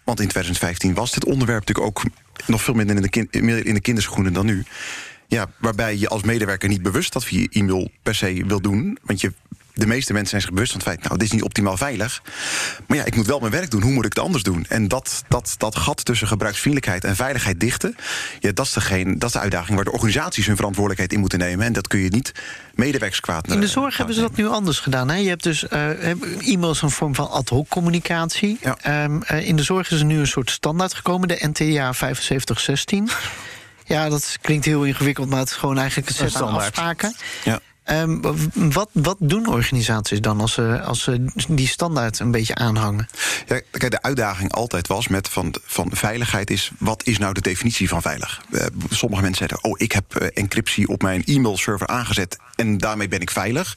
Want 0.04 0.20
in 0.20 0.28
2015 0.28 0.94
was 0.94 1.12
dit 1.12 1.26
onderwerp 1.26 1.60
natuurlijk 1.60 1.88
ook 1.88 2.04
nog 2.46 2.62
veel 2.62 2.74
minder 2.74 2.96
in 2.96 3.02
de, 3.02 3.10
kin- 3.10 3.28
in 3.64 3.74
de 3.74 3.82
kinderschoenen 3.82 4.34
dan 4.34 4.46
nu. 4.46 4.66
Ja, 5.28 5.48
waarbij 5.58 5.98
je 5.98 6.08
als 6.08 6.24
medewerker 6.24 6.70
niet 6.70 6.82
bewust 6.82 7.14
dat 7.14 7.24
via 7.24 7.48
e-mail 7.52 7.92
per 8.04 8.16
se 8.16 8.44
wil 8.48 8.62
doen. 8.62 8.98
Want 9.02 9.22
je, 9.22 9.34
de 9.76 9.88
meeste 9.88 10.14
mensen 10.14 10.30
zijn 10.30 10.42
zich 10.42 10.52
bewust 10.52 10.72
van 10.72 10.82
het 10.82 10.90
feit, 10.90 11.04
nou, 11.04 11.18
dit 11.18 11.28
is 11.28 11.34
niet 11.34 11.44
optimaal 11.44 11.78
veilig. 11.78 12.22
Maar 12.88 12.98
ja, 12.98 13.06
ik 13.06 13.16
moet 13.16 13.26
wel 13.26 13.40
mijn 13.40 13.52
werk 13.52 13.72
doen. 13.72 13.82
Hoe 13.82 13.92
moet 13.92 14.06
ik 14.06 14.14
het 14.14 14.24
anders 14.24 14.44
doen? 14.44 14.66
En 14.70 14.88
dat, 14.88 15.24
dat, 15.28 15.56
dat 15.58 15.76
gat 15.76 16.06
tussen 16.06 16.28
gebruiksvriendelijkheid 16.28 17.04
en 17.04 17.16
veiligheid 17.16 17.60
dichten, 17.60 17.96
ja, 18.40 18.52
dat, 18.52 18.66
is 18.66 18.74
degene, 18.74 19.18
dat 19.18 19.30
is 19.30 19.36
de 19.36 19.40
uitdaging 19.40 19.76
waar 19.76 19.86
de 19.86 19.92
organisaties 19.92 20.46
hun 20.46 20.56
verantwoordelijkheid 20.56 21.14
in 21.14 21.20
moeten 21.20 21.40
nemen. 21.40 21.66
En 21.66 21.74
dat 21.74 21.88
kun 21.88 22.00
je 22.00 22.10
niet 22.10 22.32
medewerkerskwaad. 22.76 23.48
In 23.48 23.60
de 23.60 23.66
eh, 23.66 23.72
zorg 23.72 23.98
hebben 23.98 24.16
ze 24.16 24.22
dat 24.22 24.36
nu 24.36 24.48
anders 24.48 24.80
gedaan. 24.80 25.10
Hè? 25.10 25.16
Je 25.16 25.30
hebt 25.30 25.44
dus 25.44 25.68
eh, 25.68 26.10
e-mail 26.54 26.72
is 26.72 26.82
een 26.82 26.90
vorm 26.90 27.16
van 27.16 27.30
ad 27.30 27.50
hoc 27.50 27.70
communicatie. 27.70 28.58
Ja. 28.62 28.78
Ehm, 28.82 29.22
eh, 29.22 29.48
in 29.48 29.56
de 29.56 29.64
zorg 29.64 29.92
is 29.92 30.00
er 30.00 30.06
nu 30.06 30.20
een 30.20 30.28
soort 30.28 30.50
standaard 30.50 30.94
gekomen, 30.94 31.28
de 31.28 31.48
NTA 31.48 31.92
7516. 32.04 33.10
Ja, 33.86 34.10
dat 34.10 34.38
klinkt 34.42 34.66
heel 34.66 34.84
ingewikkeld, 34.84 35.30
maar 35.30 35.40
het 35.40 35.50
is 35.50 35.56
gewoon 35.56 35.78
eigenlijk 35.78 36.10
een 36.10 36.16
set 36.16 36.42
aan 36.42 36.54
afspraken. 36.54 37.16
Ja. 37.44 37.60
Ehm, 37.86 38.18
wat, 38.54 38.90
wat 38.92 39.18
doen 39.20 39.48
organisaties 39.48 40.22
dan 40.22 40.42
als 40.42 40.54
ze, 40.54 40.82
als 40.82 41.04
ze 41.04 41.26
die 41.50 41.68
standaard 41.68 42.20
een 42.20 42.32
beetje 42.32 42.56
aanhangen? 42.56 43.08
Ja, 43.48 43.62
kijk, 43.72 43.92
de 43.92 44.02
uitdaging 44.02 44.52
altijd 44.52 44.88
was 44.88 45.08
met 45.08 45.30
van, 45.30 45.56
van 45.66 45.90
veiligheid 45.94 46.50
is... 46.50 46.72
wat 46.80 47.04
is 47.04 47.18
nou 47.18 47.34
de 47.34 47.42
definitie 47.42 47.90
van 47.90 48.02
veilig? 48.02 48.42
Eh, 48.52 48.66
sommige 48.90 49.22
mensen 49.22 49.48
zeiden, 49.48 49.72
oh, 49.72 49.80
ik 49.80 49.92
heb 49.92 50.16
eh, 50.16 50.28
encryptie 50.34 50.88
op 50.88 51.02
mijn 51.02 51.24
e-mailserver 51.26 51.88
aangezet... 51.88 52.38
en 52.56 52.78
daarmee 52.78 53.08
ben 53.08 53.20
ik 53.20 53.32
veilig. 53.32 53.76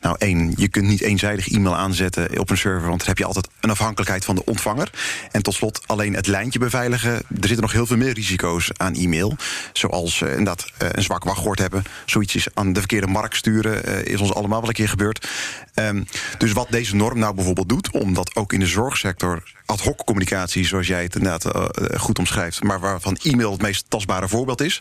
Nou, 0.00 0.16
één, 0.18 0.52
je 0.56 0.68
kunt 0.68 0.86
niet 0.86 1.00
eenzijdig 1.00 1.48
e-mail 1.48 1.76
aanzetten 1.76 2.38
op 2.38 2.50
een 2.50 2.58
server... 2.58 2.88
want 2.88 2.98
dan 2.98 3.08
heb 3.08 3.18
je 3.18 3.24
altijd 3.24 3.48
een 3.60 3.70
afhankelijkheid 3.70 4.24
van 4.24 4.34
de 4.34 4.44
ontvanger. 4.44 4.90
En 5.30 5.42
tot 5.42 5.54
slot 5.54 5.80
alleen 5.86 6.14
het 6.14 6.26
lijntje 6.26 6.58
beveiligen. 6.58 7.12
Er 7.12 7.24
zitten 7.28 7.60
nog 7.60 7.72
heel 7.72 7.86
veel 7.86 7.96
meer 7.96 8.12
risico's 8.12 8.70
aan 8.76 8.94
e-mail. 8.94 9.36
Zoals 9.72 10.20
eh, 10.20 10.28
inderdaad 10.28 10.66
een 10.78 11.02
zwak 11.02 11.24
wachtwoord 11.24 11.58
hebben. 11.58 11.82
Zoiets 12.06 12.34
is 12.34 12.46
aan 12.54 12.72
de 12.72 12.78
verkeerde 12.78 13.06
markt 13.06 13.30
sturen. 13.36 13.84
eh, 13.84 14.04
is 14.04 14.20
ons 14.20 14.34
allemaal 14.34 14.60
wel 14.60 14.68
een 14.68 14.74
keer 14.74 14.88
gebeurd. 14.88 15.28
Ehm, 15.74 16.02
dus 16.38 16.52
wat 16.52 16.66
deze 16.70 16.96
norm 16.96 17.18
nou 17.18 17.34
bijvoorbeeld 17.34 17.68
doet... 17.68 17.90
omdat 17.90 18.34
ook 18.34 18.52
in 18.52 18.60
de 18.60 18.66
zorgsector 18.66 19.42
ad 19.66 19.80
hoc 19.80 20.04
communicatie... 20.04 20.66
zoals 20.66 20.86
jij 20.86 21.02
het 21.02 21.14
inderdaad 21.14 21.44
eh, 21.44 21.64
eh, 21.64 22.00
goed 22.00 22.18
omschrijft... 22.18 22.62
maar 22.62 22.80
waarvan 22.80 23.16
e-mail 23.22 23.52
het 23.52 23.62
meest 23.62 23.84
tastbare 23.88 24.28
voorbeeld 24.28 24.60
is... 24.60 24.80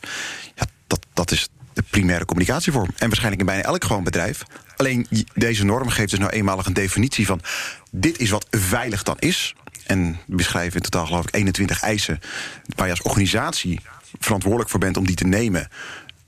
Ja, 0.56 0.66
dat, 0.88 1.06
dat 1.14 1.32
is 1.32 1.50
de 1.74 1.84
primaire 1.90 2.26
communicatievorm. 2.26 2.90
En 2.98 3.08
waarschijnlijk 3.08 3.42
in 3.42 3.48
bijna 3.48 3.64
elk 3.64 3.84
gewoon 3.84 4.04
bedrijf. 4.04 4.44
Alleen 4.76 5.08
deze 5.34 5.66
norm 5.66 5.90
geeft 5.90 6.10
dus 6.10 6.20
nou 6.20 6.32
eenmalig 6.32 6.66
een 6.66 6.74
definitie 6.74 7.26
van... 7.26 7.42
dit 7.92 8.20
is 8.20 8.30
wat 8.30 8.48
veilig 8.50 9.04
dan 9.04 9.16
is. 9.20 9.56
En 9.86 10.20
beschrijven 10.26 10.76
in 10.76 10.82
totaal 10.82 11.06
geloof 11.06 11.28
ik 11.28 11.36
21 11.36 11.82
eisen... 11.82 12.20
waar 12.76 12.86
je 12.86 12.92
als 12.92 13.02
organisatie 13.02 13.80
verantwoordelijk 14.20 14.70
voor 14.70 14.80
bent 14.80 14.98
om 14.98 15.06
die 15.06 15.16
te 15.16 15.28
nemen... 15.28 15.70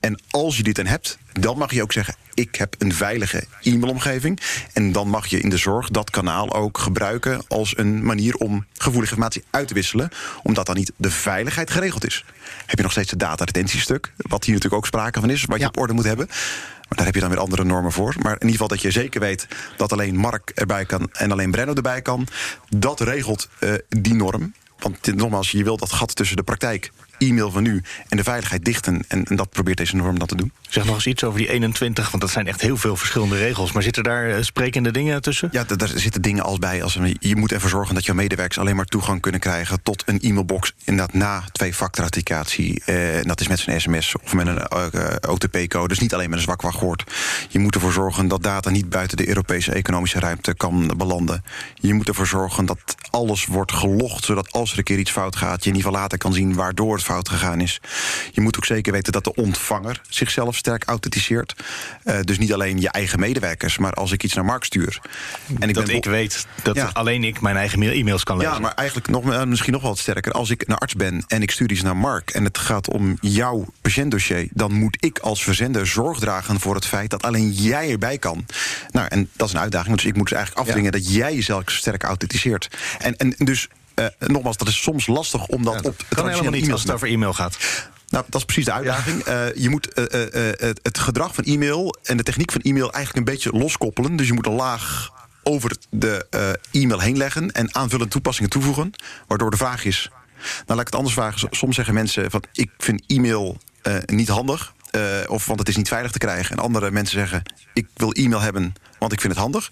En 0.04 0.20
als 0.30 0.58
je 0.58 0.64
dit 0.64 0.76
dan 0.76 0.86
hebt, 0.86 1.18
dan 1.32 1.58
mag 1.58 1.74
je 1.74 1.82
ook 1.82 1.92
zeggen: 1.92 2.16
ik 2.34 2.56
heb 2.56 2.76
een 2.78 2.94
veilige 2.94 3.44
e-mailomgeving. 3.62 4.40
En 4.74 4.92
dan 4.92 5.08
mag 5.08 5.28
je 5.28 5.40
in 5.40 5.50
de 5.50 5.58
zorg 5.58 5.90
dat 5.90 6.10
kanaal 6.10 6.54
ook 6.54 6.78
gebruiken 6.78 7.42
als 7.48 7.78
een 7.78 8.06
manier 8.06 8.36
om 8.36 8.66
gevoelige 8.74 9.12
informatie 9.14 9.44
uit 9.50 9.68
te 9.68 9.74
wisselen, 9.74 10.10
omdat 10.44 10.66
dan 10.66 10.76
niet 10.76 10.92
de 10.96 11.12
veiligheid 11.12 11.72
geregeld 11.72 12.06
is. 12.06 12.26
Heb 12.66 12.78
je 12.78 12.84
nog 12.84 12.92
steeds 12.92 13.10
het 13.12 13.20
dataretentiestuk, 13.20 14.12
wat 14.18 14.44
hier 14.44 14.54
natuurlijk 14.54 14.82
ook 14.82 14.88
sprake 14.88 15.20
van 15.20 15.30
is, 15.30 15.46
wat 15.46 15.58
je 15.58 15.62
Ja. 15.64 15.68
op 15.68 15.78
orde 15.78 15.94
moet 15.94 16.04
hebben. 16.06 16.28
Maar 16.28 16.98
daar 16.98 17.06
heb 17.06 17.16
je 17.16 17.22
dan 17.22 17.30
weer 17.30 17.40
andere 17.40 17.64
normen 17.64 17.92
voor. 17.92 18.16
Maar 18.18 18.32
in 18.34 18.40
ieder 18.40 18.52
geval 18.52 18.68
dat 18.68 18.82
je 18.82 18.92
zeker 18.92 19.20
weet 19.20 19.48
dat 19.78 19.92
alleen 19.92 20.16
Mark 20.16 20.52
erbij 20.56 20.86
kan 20.86 21.10
en 21.12 21.32
alleen 21.32 21.52
Brenno 21.52 21.74
erbij 21.74 22.02
kan. 22.02 22.28
Dat 22.70 23.00
regelt 23.00 23.50
eh, 23.60 23.74
die 23.90 24.14
norm. 24.14 24.54
Want 24.80 25.16
nogmaals, 25.16 25.52
je 25.52 25.64
wilt 25.64 25.80
dat 25.80 25.92
gat 25.92 26.16
tussen 26.16 26.36
de 26.38 26.44
praktijk, 26.44 26.92
e-mail 27.28 27.52
van 27.52 27.64
nu 27.64 27.84
en 28.10 28.18
de 28.18 28.24
veiligheid 28.24 28.66
dichten. 28.66 29.06
En, 29.08 29.24
en 29.26 29.36
dat 29.36 29.50
probeert 29.50 29.78
deze 29.78 29.96
norm 29.96 30.20
dan 30.20 30.28
te 30.28 30.36
doen. 30.36 30.52
Zeg 30.70 30.86
nog 30.86 30.96
eens 30.96 31.08
iets 31.08 31.24
over 31.24 31.40
die 31.40 31.50
21, 31.50 32.10
want 32.10 32.22
dat 32.22 32.32
zijn 32.32 32.48
echt 32.48 32.62
heel 32.62 32.78
veel 32.78 32.96
verschillende 32.96 33.38
regels. 33.38 33.72
Maar 33.72 33.84
zitten 33.84 34.04
daar 34.04 34.30
eh, 34.30 34.44
sprekende 34.44 34.92
dingen 34.92 35.22
tussen? 35.22 35.50
Ja, 35.52 35.64
daar 35.64 35.88
zitten 35.96 36.22
dingen 36.22 36.44
als 36.44 36.60
bij. 36.60 36.84
Als 36.84 37.00
je 37.20 37.36
moet 37.36 37.52
ervoor 37.52 37.70
zorgen 37.70 37.96
dat 37.96 38.06
jouw 38.06 38.16
medewerkers 38.16 38.60
alleen 38.60 38.76
maar 38.76 38.86
toegang 38.86 39.22
kunnen 39.22 39.40
krijgen 39.40 39.84
tot 39.84 40.04
een 40.06 40.20
e-mailbox. 40.22 40.74
Inderdaad, 40.84 41.14
na 41.14 41.44
twee-factor 41.52 42.02
authenticatie. 42.02 42.82
Eh, 42.86 43.18
en 43.18 43.28
dat 43.28 43.40
is 43.42 43.48
met 43.48 43.60
zijn 43.60 43.82
sms 43.82 44.16
of 44.24 44.34
met 44.34 44.48
een 44.48 44.68
eh, 44.68 45.32
OTP-code. 45.32 45.88
Dus 45.88 46.00
niet 46.00 46.14
alleen 46.14 46.30
met 46.30 46.38
een 46.38 46.44
zwak 46.44 46.62
wachtwoord. 46.62 47.04
Je 47.50 47.60
moet 47.60 47.76
ervoor 47.76 47.92
zorgen 47.92 48.28
dat 48.28 48.44
data 48.44 48.70
niet 48.70 48.90
buiten 48.90 49.18
de 49.18 49.28
Europese 49.28 49.72
economische 49.72 50.20
ruimte 50.20 50.54
kan 50.54 50.94
belanden. 50.98 51.44
Je 51.74 51.94
moet 51.94 52.08
ervoor 52.08 52.28
zorgen 52.28 52.66
dat 52.66 52.96
alles 53.14 53.46
wordt 53.46 53.72
gelogd, 53.72 54.26
zodat 54.26 54.52
als 54.52 54.72
er 54.72 54.78
een 54.78 54.84
keer 54.84 55.00
iets 55.00 55.12
fout 55.12 55.36
gaat, 55.36 55.64
je 55.64 55.70
in 55.70 55.76
ieder 55.76 55.88
geval 55.88 56.02
later 56.02 56.18
kan 56.18 56.34
zien 56.34 56.54
waardoor 56.54 56.96
het 56.96 57.04
fout 57.04 57.30
gegaan 57.30 57.62
is. 57.62 57.80
Je 58.32 58.42
moet 58.42 58.56
ook 58.58 58.66
zeker 58.66 58.92
weten 58.92 59.12
dat 59.14 59.24
de 59.24 59.36
ontvanger 59.36 60.02
zichzelf 60.10 60.56
sterk 60.56 60.84
authenticeert. 60.84 61.54
Eh, 62.04 62.20
dus 62.22 62.38
niet 62.38 62.54
alleen 62.54 62.80
je 62.80 62.90
eigen 62.90 63.20
medewerkers, 63.20 63.78
maar 63.78 63.94
als 63.94 64.12
ik 64.12 64.24
iets 64.24 64.34
naar 64.34 64.46
Mark 64.46 64.64
stuur. 64.64 65.02
En 65.60 65.74
dat 65.74 65.86
ben 65.86 65.96
ik 65.96 66.06
weet 66.06 66.46
dat 66.64 66.76
Ja. 66.76 66.90
alleen 66.94 67.24
ik 67.24 67.42
mijn 67.42 67.56
eigen 67.56 67.80
mail- 67.80 67.92
e-mails 67.92 68.24
kan 68.24 68.38
lezen. 68.38 68.54
ja, 68.54 68.60
maar 68.60 68.74
eigenlijk 68.74 69.08
nog, 69.08 69.32
eh, 69.32 69.44
misschien 69.44 69.74
nog 69.74 69.82
wel 69.82 69.92
wat 69.92 70.00
sterker. 70.00 70.32
Als 70.32 70.50
ik 70.50 70.64
een 70.68 70.76
arts 70.76 70.94
ben 70.96 71.24
en 71.28 71.42
ik 71.42 71.52
stuur 71.52 71.72
iets 71.72 71.82
naar 71.82 71.98
Mark... 71.98 72.30
en 72.30 72.44
het 72.44 72.58
gaat 72.58 72.90
om 72.90 73.18
jouw 73.22 73.66
patiëntdossier... 73.82 74.48
dan 74.52 74.72
moet 74.74 74.98
ik 75.00 75.20
als 75.20 75.44
verzender 75.44 75.88
zorg 75.88 76.20
dragen 76.20 76.60
voor 76.60 76.76
het 76.76 76.86
feit... 76.86 77.10
dat 77.10 77.24
alleen 77.24 77.52
jij 77.52 77.92
erbij 77.92 78.18
kan. 78.18 78.46
Nou, 78.92 79.08
en 79.08 79.30
dat 79.36 79.48
is 79.48 79.54
een 79.54 79.60
uitdaging. 79.60 79.96
Dus 79.96 80.06
ik 80.06 80.16
moet 80.16 80.28
dus 80.30 80.38
eigenlijk 80.38 80.68
afdwingen 80.68 80.92
dat 80.92 81.14
jij 81.14 81.34
jezelf 81.34 81.64
sterk 81.66 82.04
authenticeert. 82.04 82.68
En, 83.04 83.18
en 83.18 83.36
dus, 83.38 83.68
eh, 83.94 84.06
nogmaals, 84.20 84.58
dat 84.58 84.68
is 84.68 84.82
soms 84.82 85.08
lastig 85.08 85.48
om 85.48 85.64
dat 85.64 85.74
Ja, 85.74 85.90
op... 85.90 86.06
kan 86.10 86.30
helemaal 86.30 86.52
niet 86.52 86.72
als 86.72 86.82
het 86.82 86.92
over 86.92 87.08
e-mail 87.08 87.34
gaat. 87.34 87.58
Nou, 88.10 88.26
dat 88.30 88.40
is 88.40 88.46
precies 88.46 88.66
de 88.66 88.72
uitdaging. 88.72 89.22
Eh, 89.24 89.56
je 89.56 89.70
moet 89.70 89.94
eh, 89.94 90.22
het, 90.82 91.00
gedrag 91.00 91.36
van 91.36 91.44
e-mail 91.44 91.96
en 92.04 92.18
de 92.18 92.24
techniek 92.24 92.52
van 92.52 92.62
e-mail 92.62 92.92
eigenlijk 92.92 93.28
een 93.28 93.34
beetje 93.34 93.52
loskoppelen. 93.52 94.16
Dus 94.16 94.28
je 94.28 94.34
moet 94.34 94.46
een 94.46 94.54
laag 94.54 95.12
over 95.44 95.78
de 95.90 96.26
e-mail 96.72 97.00
heen 97.00 97.18
leggen 97.18 97.52
en 97.52 97.76
aanvullende 97.76 98.12
toepassingen 98.12 98.50
toevoegen. 98.50 98.92
Waardoor 99.28 99.52
de 99.52 99.58
vraag 99.58 99.86
is. 99.86 100.10
Nou, 100.42 100.64
laat 100.66 100.80
ik 100.80 100.86
het 100.86 100.96
anders 100.96 101.14
vragen. 101.14 101.48
Soms 101.52 101.76
zeggen 101.76 101.94
mensen 101.94 102.32
van 102.32 102.44
ik 102.54 102.70
vind 102.78 103.04
e-mail 103.08 103.58
niet 104.06 104.28
handig. 104.28 104.74
of 105.28 105.46
want 105.46 105.60
het 105.60 105.68
is 105.68 105.76
niet 105.76 105.88
veilig 105.88 106.12
te 106.12 106.18
krijgen. 106.18 106.58
En 106.58 106.64
andere 106.64 106.92
mensen 106.92 107.20
zeggen: 107.20 107.44
Ik 107.74 107.88
wil 107.94 108.12
e-mail 108.12 108.42
hebben, 108.42 108.74
want 109.00 109.14
ik 109.14 109.22
vind 109.22 109.34
het 109.34 109.42
handig. 109.42 109.70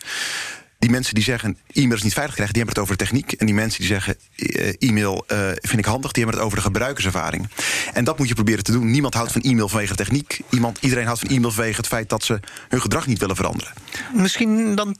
Die 0.82 0.90
mensen 0.90 1.14
die 1.14 1.24
zeggen 1.24 1.58
e-mail 1.74 1.96
is 1.96 2.04
niet 2.04 2.14
veilig 2.14 2.34
krijgen, 2.34 2.54
die 2.54 2.64
hebben 2.64 2.82
het 2.84 2.90
over 2.92 2.98
de 2.98 3.04
techniek. 3.06 3.32
En 3.32 3.46
die 3.46 3.56
mensen 3.56 3.80
die 3.80 3.88
zeggen 3.88 4.16
eh, 4.36 4.90
e-mail 4.90 5.24
eh, 5.28 5.38
vind 5.62 5.78
ik 5.78 5.86
handig, 5.86 6.12
die 6.12 6.24
hebben 6.24 6.40
het 6.42 6.50
over 6.50 6.58
de 6.62 6.64
gebruikerservaring. 6.68 7.50
En 7.94 8.04
dat 8.04 8.18
moet 8.18 8.28
je 8.28 8.34
proberen 8.34 8.64
te 8.64 8.72
doen. 8.72 8.92
Niemand 8.92 9.14
houdt 9.14 9.32
van 9.32 9.42
e-mail 9.42 9.70
vanwege 9.70 9.92
de 9.92 9.98
techniek. 10.04 10.42
Iemand, 10.50 10.78
iedereen 10.82 11.06
houdt 11.06 11.20
van 11.20 11.30
e-mail 11.30 11.52
vanwege 11.52 11.78
het 11.78 11.88
feit 11.88 12.10
dat 12.10 12.24
ze 12.24 12.40
hun 12.70 12.82
gedrag 12.82 13.08
niet 13.08 13.20
willen 13.20 13.36
veranderen. 13.36 13.74
Misschien 14.14 14.76
dan 14.76 14.96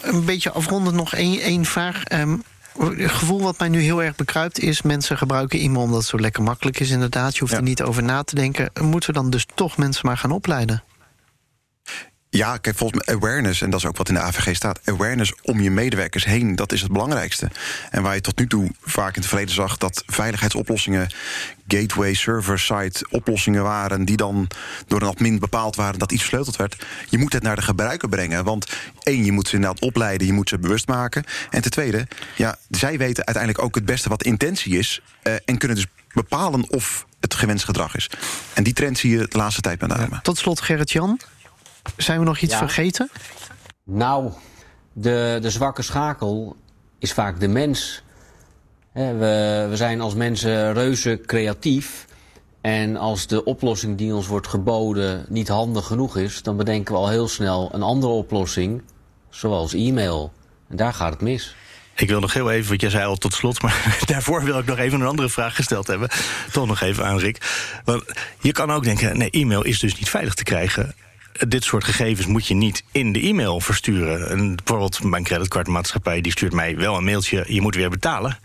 een 0.00 0.24
beetje 0.24 0.50
afrondend 0.50 0.96
nog 0.96 1.14
één, 1.14 1.40
één 1.40 1.64
vraag. 1.64 2.04
Ehm, 2.04 2.36
het 2.78 3.10
gevoel 3.10 3.40
wat 3.42 3.58
mij 3.58 3.68
nu 3.68 3.80
heel 3.80 4.02
erg 4.02 4.16
bekruipt 4.16 4.58
is... 4.58 4.82
mensen 4.82 5.18
gebruiken 5.18 5.58
e-mail 5.60 5.82
omdat 5.84 5.98
het 5.98 6.08
zo 6.08 6.18
lekker 6.18 6.42
makkelijk 6.42 6.80
is 6.80 6.90
inderdaad. 6.90 7.34
Je 7.34 7.40
hoeft 7.40 7.52
Ja. 7.52 7.58
er 7.58 7.64
niet 7.64 7.82
over 7.82 8.02
na 8.02 8.22
te 8.22 8.34
denken. 8.34 8.70
Moeten 8.80 9.14
we 9.14 9.20
dan 9.20 9.30
dus 9.30 9.46
toch 9.54 9.76
mensen 9.76 10.06
maar 10.06 10.16
gaan 10.18 10.30
opleiden? 10.30 10.82
Ja, 12.30 12.56
kijk, 12.56 12.76
volgens 12.76 13.04
mij 13.04 13.16
awareness, 13.16 13.60
en 13.62 13.70
dat 13.70 13.80
is 13.80 13.86
ook 13.86 13.96
wat 13.96 14.08
in 14.08 14.14
de 14.14 14.20
AVG 14.20 14.56
staat... 14.56 14.80
awareness 14.84 15.32
om 15.42 15.60
je 15.60 15.70
medewerkers 15.70 16.24
heen, 16.24 16.56
dat 16.56 16.72
is 16.72 16.80
het 16.82 16.92
belangrijkste. 16.92 17.50
En 17.90 18.02
waar 18.02 18.14
je 18.14 18.20
tot 18.20 18.38
nu 18.38 18.46
toe 18.46 18.70
vaak 18.80 19.14
in 19.14 19.20
het 19.20 19.28
verleden 19.28 19.54
zag... 19.54 19.76
dat 19.76 20.02
veiligheidsoplossingen, 20.06 21.10
gateway, 21.68 22.14
server-side 22.14 23.06
oplossingen 23.10 23.62
waren... 23.62 24.04
die 24.04 24.16
dan 24.16 24.48
door 24.86 25.02
een 25.02 25.08
admin 25.08 25.38
bepaald 25.38 25.76
waren 25.76 25.98
dat 25.98 26.12
iets 26.12 26.20
versleuteld 26.20 26.56
werd... 26.56 26.84
je 27.08 27.18
moet 27.18 27.32
het 27.32 27.42
naar 27.42 27.56
de 27.56 27.62
gebruiker 27.62 28.08
brengen. 28.08 28.44
Want 28.44 28.66
één, 29.02 29.24
je 29.24 29.32
moet 29.32 29.48
ze 29.48 29.54
inderdaad 29.54 29.80
opleiden, 29.80 30.26
je 30.26 30.32
moet 30.32 30.48
ze 30.48 30.58
bewust 30.58 30.88
maken. 30.88 31.24
En 31.50 31.62
ten 31.62 31.70
tweede, 31.70 32.06
ja, 32.36 32.56
zij 32.70 32.98
weten 32.98 33.26
uiteindelijk 33.26 33.64
ook 33.64 33.74
het 33.74 33.84
beste 33.84 34.08
wat 34.08 34.18
de 34.18 34.24
intentie 34.24 34.78
is... 34.78 35.02
eh, 35.22 35.34
en 35.44 35.58
kunnen 35.58 35.76
dus 35.76 35.86
bepalen 36.12 36.70
of 36.70 37.06
het 37.20 37.34
gewenst 37.34 37.64
gedrag 37.64 37.96
is. 37.96 38.10
En 38.54 38.62
die 38.62 38.72
trend 38.72 38.98
zie 38.98 39.10
je 39.10 39.28
de 39.28 39.38
laatste 39.38 39.60
tijd 39.60 39.80
met 39.80 39.90
name. 39.90 40.20
Tot 40.22 40.38
slot 40.38 40.60
Gerrit-Jan. 40.60 41.20
Zijn 41.96 42.18
we 42.18 42.24
nog 42.24 42.38
iets 42.38 42.52
Ja. 42.52 42.58
vergeten? 42.58 43.10
Nou, 43.84 44.32
de, 44.92 45.38
de 45.40 45.50
zwakke 45.50 45.82
schakel 45.82 46.56
is 46.98 47.12
vaak 47.12 47.40
de 47.40 47.48
mens. 47.48 48.02
Hè, 48.92 49.12
we, 49.16 49.66
we 49.70 49.76
zijn 49.76 50.00
als 50.00 50.14
mensen 50.14 50.72
reuze 50.72 51.20
creatief. 51.26 52.06
En 52.60 52.96
als 52.96 53.26
de 53.26 53.44
oplossing 53.44 53.98
die 53.98 54.14
ons 54.14 54.26
wordt 54.26 54.48
geboden 54.48 55.26
niet 55.28 55.48
handig 55.48 55.86
genoeg 55.86 56.16
is, 56.16 56.42
dan 56.42 56.56
bedenken 56.56 56.94
we 56.94 57.00
al 57.00 57.08
heel 57.08 57.28
snel 57.28 57.70
een 57.74 57.82
andere 57.82 58.12
oplossing, 58.12 58.82
zoals 59.30 59.72
e-mail. 59.72 60.32
En 60.68 60.76
daar 60.76 60.94
gaat 60.94 61.12
het 61.12 61.20
mis. 61.20 61.54
Ik 61.94 62.08
wil 62.08 62.20
nog 62.20 62.32
heel 62.32 62.50
even, 62.50 62.70
wat 62.70 62.80
jij 62.80 62.90
zei 62.90 63.04
al 63.04 63.16
tot 63.16 63.34
slot, 63.34 63.62
maar 63.62 63.98
daarvoor 64.06 64.44
wil 64.44 64.58
ik 64.58 64.66
nog 64.66 64.78
even 64.78 65.00
een 65.00 65.06
andere 65.06 65.28
vraag 65.28 65.54
gesteld 65.54 65.86
hebben. 65.86 66.08
Toch 66.52 66.66
nog 66.66 66.80
even 66.80 67.06
aan 67.06 67.18
Rick. 67.18 67.38
Want 67.84 68.04
je 68.40 68.52
kan 68.52 68.70
ook 68.70 68.84
denken, 68.84 69.18
nee, 69.18 69.30
e-mail 69.30 69.64
is 69.64 69.78
dus 69.78 69.96
niet 69.98 70.10
veilig 70.10 70.34
te 70.34 70.42
krijgen. 70.44 70.94
Dit 71.48 71.64
soort 71.64 71.84
gegevens 71.84 72.26
moet 72.26 72.46
je 72.46 72.54
niet 72.54 72.84
in 72.92 73.12
de 73.12 73.20
e-mail 73.20 73.60
versturen. 73.60 74.30
En 74.30 74.56
bijvoorbeeld 74.56 75.02
mijn 75.02 75.24
creditcardmaatschappij 75.24 76.20
die 76.20 76.32
stuurt 76.32 76.52
mij 76.52 76.76
wel 76.76 76.96
een 76.96 77.04
mailtje, 77.04 77.44
je 77.48 77.60
moet 77.60 77.74
weer 77.74 77.90
betalen. 77.90 78.38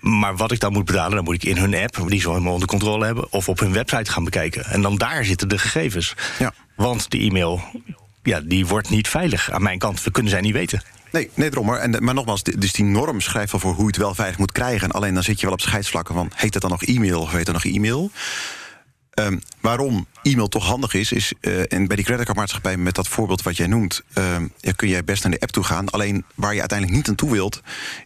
Maar 0.00 0.36
wat 0.36 0.52
ik 0.52 0.60
dan 0.60 0.72
moet 0.72 0.84
betalen, 0.84 1.14
dan 1.14 1.24
moet 1.24 1.34
ik 1.34 1.44
in 1.44 1.56
hun 1.56 1.74
app, 1.74 2.04
die 2.08 2.20
ze 2.20 2.28
helemaal 2.28 2.52
onder 2.52 2.68
controle 2.68 3.04
hebben, 3.04 3.32
of 3.32 3.48
op 3.48 3.58
hun 3.58 3.72
website 3.72 4.10
gaan 4.10 4.24
bekijken. 4.24 4.64
En 4.64 4.82
dan 4.82 4.96
daar 4.96 5.24
zitten 5.24 5.48
de 5.48 5.58
gegevens. 5.58 6.14
Ja. 6.38 6.52
Want 6.76 7.10
die 7.10 7.28
e-mail, 7.28 7.60
ja, 8.22 8.40
die 8.40 8.66
wordt 8.66 8.90
niet 8.90 9.08
veilig 9.08 9.50
aan 9.50 9.62
mijn 9.62 9.78
kant. 9.78 10.02
We 10.02 10.10
kunnen 10.10 10.32
zij 10.32 10.40
niet 10.40 10.52
weten. 10.52 10.82
Nee, 11.12 11.30
nee, 11.34 11.50
daarom 11.50 11.68
hoor. 11.68 11.76
En, 11.76 12.04
maar 12.04 12.14
nogmaals, 12.14 12.42
dus 12.42 12.72
die 12.72 12.84
norm 12.84 13.20
schrijft 13.20 13.52
wel 13.52 13.60
voor 13.60 13.72
hoe 13.72 13.80
je 13.80 13.86
het 13.86 13.96
wel 13.96 14.14
veilig 14.14 14.38
moet 14.38 14.52
krijgen. 14.52 14.90
Alleen 14.90 15.14
dan 15.14 15.22
zit 15.22 15.40
je 15.40 15.46
wel 15.46 15.54
op 15.54 15.60
scheidsvlakken 15.60 16.14
van... 16.14 16.30
heet 16.34 16.52
het 16.52 16.62
dan 16.62 16.70
nog 16.70 16.82
e-mail 16.82 17.20
of 17.20 17.30
heet 17.30 17.46
het 17.46 17.52
nog 17.52 17.64
e-mail? 17.64 18.10
Um, 19.14 19.40
waarom 19.60 20.06
e-mail 20.22 20.48
toch 20.48 20.66
handig 20.66 20.94
is, 20.94 21.12
is 21.12 21.32
uh, 21.40 21.72
en 21.72 21.86
bij 21.86 21.96
die 21.96 22.04
creditcardmaatschappij 22.04 22.76
met 22.76 22.94
dat 22.94 23.08
voorbeeld 23.08 23.42
wat 23.42 23.56
jij 23.56 23.66
noemt, 23.66 24.02
uh, 24.18 24.36
ja, 24.60 24.72
kun 24.72 24.88
jij 24.88 25.04
best 25.04 25.22
naar 25.22 25.32
de 25.32 25.40
app 25.40 25.50
toe 25.50 25.64
gaan. 25.64 25.90
Alleen 25.90 26.24
waar 26.34 26.54
je 26.54 26.60
uiteindelijk 26.60 26.98
niet 26.98 27.06
naartoe 27.06 27.30
wilt, 27.30 27.60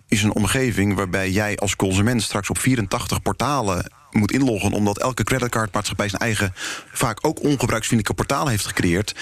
is 0.08 0.22
een 0.22 0.34
omgeving 0.34 0.94
waarbij 0.94 1.30
jij 1.30 1.56
als 1.56 1.76
consument 1.76 2.22
straks 2.22 2.50
op 2.50 2.58
84 2.58 3.22
portalen 3.22 3.90
moet 4.10 4.32
inloggen, 4.32 4.72
omdat 4.72 4.98
elke 4.98 5.24
creditcardmaatschappij 5.24 6.08
zijn 6.08 6.22
eigen, 6.22 6.52
vaak 6.92 7.18
ook 7.26 7.42
ongebruiksvriendelijke 7.42 8.24
portaal 8.24 8.48
heeft 8.48 8.66
gecreëerd. 8.66 9.14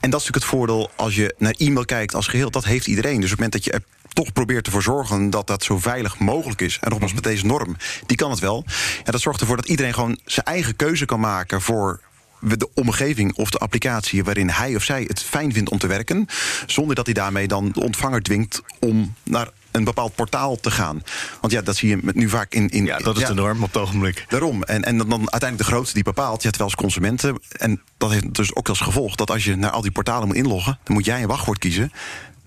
En 0.00 0.10
dat 0.10 0.20
is 0.20 0.26
natuurlijk 0.26 0.34
het 0.34 0.44
voordeel 0.44 0.90
als 0.96 1.14
je 1.14 1.34
naar 1.38 1.54
e-mail 1.56 1.84
kijkt 1.84 2.14
als 2.14 2.26
geheel. 2.26 2.50
Dat 2.50 2.64
heeft 2.64 2.86
iedereen. 2.86 3.20
Dus 3.20 3.32
op 3.32 3.38
het 3.38 3.52
moment 3.52 3.52
dat 3.52 3.64
je 3.64 3.82
toch 4.16 4.32
probeert 4.32 4.66
ervoor 4.66 4.82
zorgen 4.82 5.30
dat 5.30 5.46
dat 5.46 5.64
zo 5.64 5.78
veilig 5.78 6.18
mogelijk 6.18 6.60
is. 6.60 6.78
En 6.80 6.90
nogmaals, 6.90 7.14
met 7.14 7.22
deze 7.22 7.46
norm, 7.46 7.76
die 8.06 8.16
kan 8.16 8.30
het 8.30 8.40
wel. 8.40 8.64
En 9.04 9.12
dat 9.12 9.20
zorgt 9.20 9.40
ervoor 9.40 9.56
dat 9.56 9.68
iedereen 9.68 9.94
gewoon 9.94 10.18
zijn 10.24 10.46
eigen 10.46 10.76
keuze 10.76 11.04
kan 11.04 11.20
maken 11.20 11.62
voor 11.62 12.00
de 12.40 12.68
omgeving 12.74 13.34
of 13.34 13.50
de 13.50 13.58
applicatie 13.58 14.24
waarin 14.24 14.48
hij 14.48 14.76
of 14.76 14.82
zij 14.82 15.04
het 15.06 15.22
fijn 15.22 15.52
vindt 15.52 15.70
om 15.70 15.78
te 15.78 15.86
werken. 15.86 16.26
Zonder 16.66 16.94
dat 16.94 17.04
hij 17.04 17.14
daarmee 17.14 17.48
dan 17.48 17.70
de 17.72 17.80
ontvanger 17.80 18.22
dwingt 18.22 18.62
om 18.80 19.14
naar 19.22 19.48
een 19.70 19.84
bepaald 19.84 20.14
portaal 20.14 20.56
te 20.56 20.70
gaan. 20.70 21.02
Want 21.40 21.52
ja, 21.52 21.62
dat 21.62 21.76
zie 21.76 21.88
je 21.88 21.98
nu 22.02 22.28
vaak 22.28 22.52
in. 22.54 22.68
in 22.68 22.84
ja, 22.84 22.98
dat 22.98 23.18
is 23.18 23.26
de 23.26 23.34
norm 23.34 23.62
op 23.62 23.72
het 23.72 23.82
ogenblik. 23.82 24.24
Daarom. 24.28 24.62
En, 24.62 24.82
en 24.84 24.98
dan 24.98 25.10
uiteindelijk 25.10 25.58
de 25.58 25.64
grootste 25.64 25.94
die 25.94 26.04
bepaalt, 26.04 26.42
je 26.42 26.46
hebt 26.46 26.58
wel 26.58 26.66
als 26.66 26.76
consumenten. 26.76 27.40
En 27.50 27.82
dat 27.96 28.10
heeft 28.10 28.34
dus 28.34 28.54
ook 28.54 28.68
als 28.68 28.80
gevolg 28.80 29.14
dat 29.14 29.30
als 29.30 29.44
je 29.44 29.56
naar 29.56 29.70
al 29.70 29.82
die 29.82 29.90
portalen 29.90 30.26
moet 30.26 30.36
inloggen, 30.36 30.78
dan 30.84 30.94
moet 30.94 31.04
jij 31.04 31.22
een 31.22 31.28
wachtwoord 31.28 31.58
kiezen 31.58 31.92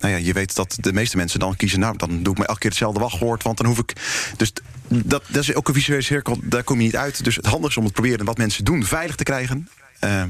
nou 0.00 0.12
ja, 0.14 0.18
je 0.18 0.32
weet 0.32 0.54
dat 0.54 0.76
de 0.80 0.92
meeste 0.92 1.16
mensen 1.16 1.40
dan 1.40 1.56
kiezen... 1.56 1.80
nou, 1.80 1.96
dan 1.96 2.22
doe 2.22 2.32
ik 2.32 2.38
me 2.38 2.46
elke 2.46 2.60
keer 2.60 2.70
hetzelfde 2.70 3.00
wachtwoord, 3.00 3.42
want 3.42 3.56
dan 3.56 3.66
hoef 3.66 3.78
ik... 3.78 3.92
Dus 4.36 4.52
dat, 4.88 5.22
dat 5.26 5.42
is 5.42 5.54
ook 5.54 5.68
een 5.68 5.74
visuele 5.74 6.02
cirkel, 6.02 6.38
daar 6.42 6.62
kom 6.62 6.76
je 6.76 6.82
niet 6.82 6.96
uit. 6.96 7.24
Dus 7.24 7.36
het 7.36 7.46
handigste 7.46 7.78
om 7.78 7.84
het 7.84 7.94
proberen 7.94 8.24
wat 8.24 8.38
mensen 8.38 8.64
doen 8.64 8.84
veilig 8.84 9.16
te 9.16 9.24
krijgen... 9.24 9.68
Uh, 10.04 10.22